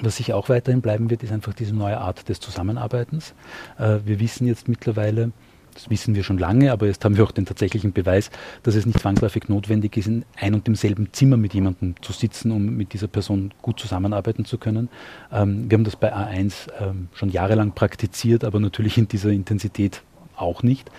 Was 0.00 0.16
sicher 0.16 0.36
auch 0.36 0.48
weiterhin 0.48 0.80
bleiben 0.80 1.10
wird, 1.10 1.22
ist 1.22 1.32
einfach 1.32 1.52
diese 1.52 1.74
neue 1.74 1.98
Art 1.98 2.28
des 2.28 2.40
Zusammenarbeitens. 2.40 3.34
Äh, 3.78 3.98
wir 4.04 4.20
wissen 4.20 4.46
jetzt 4.46 4.68
mittlerweile, 4.68 5.32
das 5.74 5.90
wissen 5.90 6.14
wir 6.14 6.22
schon 6.22 6.38
lange, 6.38 6.72
aber 6.72 6.86
jetzt 6.86 7.04
haben 7.04 7.16
wir 7.16 7.24
auch 7.24 7.30
den 7.30 7.46
tatsächlichen 7.46 7.92
Beweis, 7.92 8.30
dass 8.62 8.74
es 8.74 8.86
nicht 8.86 9.00
zwangsläufig 9.00 9.48
notwendig 9.48 9.96
ist, 9.96 10.06
in 10.06 10.24
ein 10.36 10.54
und 10.54 10.66
demselben 10.66 11.12
Zimmer 11.12 11.36
mit 11.36 11.54
jemandem 11.54 11.94
zu 12.02 12.12
sitzen, 12.12 12.52
um 12.52 12.76
mit 12.76 12.92
dieser 12.92 13.06
Person 13.06 13.52
gut 13.60 13.80
zusammenarbeiten 13.80 14.44
zu 14.44 14.58
können. 14.58 14.88
Ähm, 15.30 15.70
wir 15.70 15.76
haben 15.76 15.84
das 15.84 15.96
bei 15.96 16.14
A1 16.14 16.68
ähm, 16.80 17.08
schon 17.12 17.30
jahrelang 17.30 17.72
praktiziert, 17.72 18.44
aber 18.44 18.60
natürlich 18.60 18.96
in 18.96 19.08
dieser 19.08 19.30
Intensität 19.30 20.02
auch 20.42 20.62
nicht. 20.62 20.90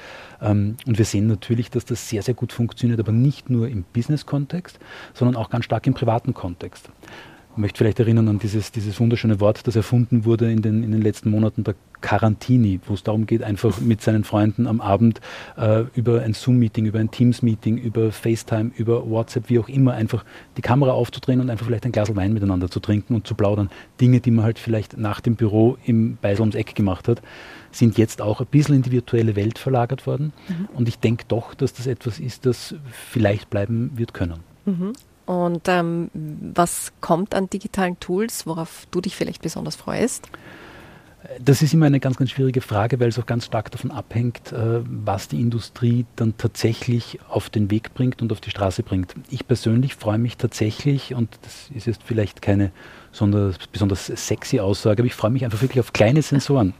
Ähm, 0.42 0.78
und 0.86 0.98
wir 0.98 1.06
sehen 1.06 1.28
natürlich, 1.28 1.70
dass 1.70 1.86
das 1.86 2.10
sehr, 2.10 2.24
sehr 2.24 2.34
gut 2.34 2.54
funktioniert, 2.54 3.00
aber 3.00 3.12
nicht 3.12 3.50
nur 3.50 3.68
im 3.68 3.84
Business-Kontext, 3.94 4.80
sondern 5.14 5.36
auch 5.36 5.50
ganz 5.50 5.66
stark 5.66 5.86
im 5.88 5.94
privaten 5.94 6.34
Kontext. 6.34 6.90
Ich 7.54 7.58
möchte 7.58 7.78
vielleicht 7.78 8.00
erinnern 8.00 8.28
an 8.30 8.40
dieses, 8.40 8.72
dieses 8.72 9.00
wunderschöne 9.00 9.40
Wort, 9.40 9.68
das 9.68 9.76
erfunden 9.76 10.26
wurde 10.26 10.52
in 10.52 10.64
den, 10.64 10.84
in 10.84 10.92
den 10.92 11.04
letzten 11.04 11.30
Monaten, 11.30 11.64
der 11.64 11.76
Quarantini, 12.02 12.80
wo 12.88 12.96
es 12.96 13.04
darum 13.04 13.28
geht, 13.28 13.44
einfach 13.44 13.80
mit 13.80 14.02
seinen 14.02 14.24
Freunden 14.24 14.66
am 14.66 14.82
Abend 14.82 15.22
äh, 15.56 15.84
über 15.94 16.24
ein 16.24 16.34
Zoom-Meeting, 16.34 16.88
über 16.88 16.98
ein 16.98 17.12
Teams-Meeting, 17.12 17.78
über 17.78 18.12
FaceTime, 18.12 18.72
über 18.76 19.08
WhatsApp, 19.08 19.50
wie 19.50 19.60
auch 19.60 19.70
immer, 19.70 19.94
einfach 19.94 20.26
die 20.58 20.62
Kamera 20.62 20.94
aufzudrehen 20.94 21.42
und 21.42 21.52
einfach 21.52 21.68
vielleicht 21.68 21.86
ein 21.86 21.92
Glas 21.92 22.16
Wein 22.16 22.34
miteinander 22.34 22.72
zu 22.72 22.80
trinken 22.80 23.14
und 23.14 23.28
zu 23.28 23.36
plaudern. 23.36 23.70
Dinge, 24.02 24.20
die 24.20 24.32
man 24.32 24.46
halt 24.46 24.58
vielleicht 24.58 24.98
nach 24.98 25.22
dem 25.22 25.36
Büro 25.36 25.78
im 25.86 26.18
Beisel 26.20 26.42
ums 26.42 26.56
Eck 26.56 26.74
gemacht 26.74 27.08
hat 27.08 27.22
sind 27.76 27.98
jetzt 27.98 28.22
auch 28.22 28.40
ein 28.40 28.46
bisschen 28.46 28.76
in 28.76 28.82
die 28.84 28.92
virtuelle 28.92 29.36
Welt 29.36 29.58
verlagert 29.58 30.06
worden. 30.06 30.32
Mhm. 30.48 30.70
Und 30.76 30.88
ich 30.88 31.00
denke 31.00 31.26
doch, 31.28 31.56
dass 31.56 31.74
das 31.74 31.88
etwas 31.88 32.20
ist, 32.20 32.46
das 32.46 32.76
vielleicht 32.92 33.50
bleiben 33.50 33.92
wird 33.96 34.14
können. 34.14 34.42
Mhm. 34.66 34.94
Und 35.26 35.68
ähm, 35.68 36.10
was 36.14 36.92
kommt 37.00 37.34
an 37.34 37.50
digitalen 37.50 38.00
Tools, 38.00 38.46
worauf 38.46 38.88
du 38.92 39.02
dich 39.02 39.16
vielleicht 39.16 39.42
besonders 39.42 39.76
freust? 39.76 40.28
Das 41.40 41.62
ist 41.62 41.74
immer 41.74 41.86
eine 41.86 42.02
ganz, 42.02 42.18
ganz 42.18 42.32
schwierige 42.32 42.60
Frage, 42.60 43.00
weil 43.00 43.08
es 43.08 43.18
auch 43.18 43.26
ganz 43.26 43.46
stark 43.46 43.72
davon 43.72 43.92
abhängt, 43.92 44.52
äh, 44.52 44.82
was 44.84 45.30
die 45.30 45.40
Industrie 45.40 46.06
dann 46.18 46.38
tatsächlich 46.38 47.20
auf 47.30 47.50
den 47.50 47.72
Weg 47.72 47.94
bringt 47.94 48.22
und 48.22 48.32
auf 48.34 48.42
die 48.42 48.50
Straße 48.50 48.84
bringt. 48.84 49.16
Ich 49.30 49.48
persönlich 49.48 49.96
freue 49.96 50.18
mich 50.18 50.36
tatsächlich, 50.36 51.16
und 51.16 51.30
das 51.42 51.70
ist 51.74 51.88
jetzt 51.88 52.04
vielleicht 52.04 52.42
keine 52.42 52.72
besonders 53.72 54.08
sexy 54.08 54.60
Aussage, 54.60 55.04
aber 55.04 55.08
ich 55.08 55.14
freue 55.14 55.30
mich 55.30 55.46
einfach 55.46 55.62
wirklich 55.62 55.80
auf 55.80 55.94
kleine 55.94 56.24
Sensoren. 56.24 56.74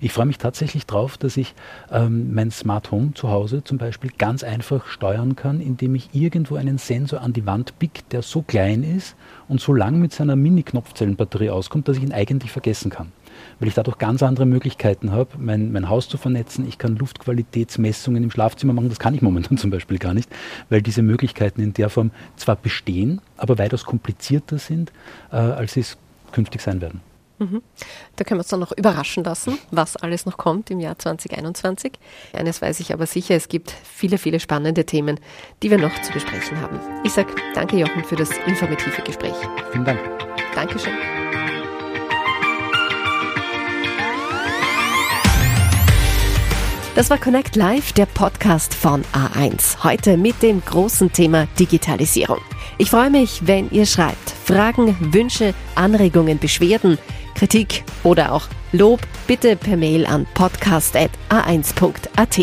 Ich 0.00 0.12
freue 0.12 0.26
mich 0.26 0.38
tatsächlich 0.38 0.86
darauf, 0.86 1.18
dass 1.18 1.36
ich 1.36 1.54
ähm, 1.90 2.32
mein 2.32 2.52
Smart 2.52 2.92
Home 2.92 3.12
zu 3.14 3.28
Hause 3.28 3.64
zum 3.64 3.76
Beispiel 3.76 4.12
ganz 4.16 4.44
einfach 4.44 4.86
steuern 4.86 5.34
kann, 5.34 5.60
indem 5.60 5.96
ich 5.96 6.10
irgendwo 6.12 6.54
einen 6.54 6.78
Sensor 6.78 7.20
an 7.20 7.32
die 7.32 7.44
Wand 7.44 7.78
pick, 7.80 8.08
der 8.10 8.22
so 8.22 8.42
klein 8.42 8.84
ist 8.84 9.16
und 9.48 9.60
so 9.60 9.74
lang 9.74 9.98
mit 9.98 10.12
seiner 10.12 10.36
Mini-Knopfzellenbatterie 10.36 11.50
auskommt, 11.50 11.88
dass 11.88 11.96
ich 11.96 12.04
ihn 12.04 12.12
eigentlich 12.12 12.52
vergessen 12.52 12.90
kann 12.90 13.10
weil 13.58 13.68
ich 13.68 13.74
dadurch 13.74 13.98
ganz 13.98 14.22
andere 14.22 14.46
Möglichkeiten 14.46 15.12
habe, 15.12 15.30
mein, 15.38 15.72
mein 15.72 15.88
Haus 15.88 16.08
zu 16.08 16.18
vernetzen. 16.18 16.66
Ich 16.68 16.78
kann 16.78 16.96
Luftqualitätsmessungen 16.96 18.22
im 18.22 18.30
Schlafzimmer 18.30 18.72
machen. 18.72 18.88
Das 18.88 18.98
kann 18.98 19.14
ich 19.14 19.22
momentan 19.22 19.58
zum 19.58 19.70
Beispiel 19.70 19.98
gar 19.98 20.14
nicht, 20.14 20.28
weil 20.68 20.82
diese 20.82 21.02
Möglichkeiten 21.02 21.60
in 21.60 21.74
der 21.74 21.90
Form 21.90 22.10
zwar 22.36 22.56
bestehen, 22.56 23.20
aber 23.36 23.58
weitaus 23.58 23.84
komplizierter 23.84 24.58
sind, 24.58 24.92
äh, 25.32 25.36
als 25.36 25.74
sie 25.74 25.80
es 25.80 25.96
künftig 26.32 26.60
sein 26.60 26.80
werden. 26.80 27.00
Mhm. 27.40 27.62
Da 28.16 28.24
können 28.24 28.38
wir 28.38 28.42
uns 28.42 28.48
dann 28.48 28.60
noch 28.60 28.72
überraschen 28.72 29.24
lassen, 29.24 29.58
was 29.70 29.96
alles 29.96 30.26
noch 30.26 30.36
kommt 30.36 30.70
im 30.70 30.78
Jahr 30.78 30.98
2021. 30.98 31.92
Eines 32.34 32.60
weiß 32.60 32.80
ich 32.80 32.92
aber 32.92 33.06
sicher, 33.06 33.34
es 33.34 33.48
gibt 33.48 33.74
viele, 33.82 34.18
viele 34.18 34.40
spannende 34.40 34.84
Themen, 34.84 35.18
die 35.62 35.70
wir 35.70 35.78
noch 35.78 36.02
zu 36.02 36.12
besprechen 36.12 36.60
haben. 36.60 36.78
Ich 37.02 37.12
sage 37.12 37.34
danke, 37.54 37.78
Jochen, 37.78 38.04
für 38.04 38.16
das 38.16 38.30
informative 38.46 39.02
Gespräch. 39.02 39.34
Vielen 39.72 39.86
Dank. 39.86 40.00
Dankeschön. 40.54 41.19
Das 47.00 47.08
war 47.08 47.16
Connect 47.16 47.56
Live, 47.56 47.94
der 47.94 48.04
Podcast 48.04 48.74
von 48.74 49.02
A1. 49.14 49.82
Heute 49.82 50.18
mit 50.18 50.42
dem 50.42 50.62
großen 50.62 51.10
Thema 51.10 51.46
Digitalisierung. 51.58 52.42
Ich 52.76 52.90
freue 52.90 53.08
mich, 53.08 53.40
wenn 53.46 53.70
ihr 53.70 53.86
schreibt. 53.86 54.34
Fragen, 54.44 54.94
Wünsche, 55.10 55.54
Anregungen, 55.76 56.38
Beschwerden, 56.38 56.98
Kritik 57.34 57.84
oder 58.04 58.32
auch 58.32 58.48
Lob 58.72 59.00
bitte 59.26 59.56
per 59.56 59.78
Mail 59.78 60.04
an 60.04 60.26
podcast.a1.at. 60.34 62.38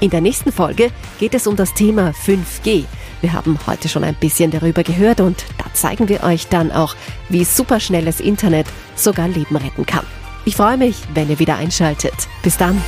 In 0.00 0.08
der 0.08 0.22
nächsten 0.22 0.50
Folge 0.50 0.90
geht 1.18 1.34
es 1.34 1.46
um 1.46 1.54
das 1.54 1.74
Thema 1.74 2.14
5G. 2.24 2.84
Wir 3.20 3.32
haben 3.34 3.58
heute 3.66 3.90
schon 3.90 4.04
ein 4.04 4.14
bisschen 4.14 4.50
darüber 4.50 4.82
gehört 4.82 5.20
und 5.20 5.44
da 5.58 5.66
zeigen 5.74 6.08
wir 6.08 6.22
euch 6.22 6.48
dann 6.48 6.72
auch, 6.72 6.96
wie 7.28 7.44
superschnelles 7.44 8.20
Internet 8.20 8.66
sogar 8.96 9.28
Leben 9.28 9.56
retten 9.56 9.84
kann. 9.84 10.06
Ich 10.46 10.56
freue 10.56 10.78
mich, 10.78 10.96
wenn 11.12 11.28
ihr 11.28 11.38
wieder 11.38 11.56
einschaltet. 11.56 12.14
Bis 12.42 12.56
dann. 12.56 12.80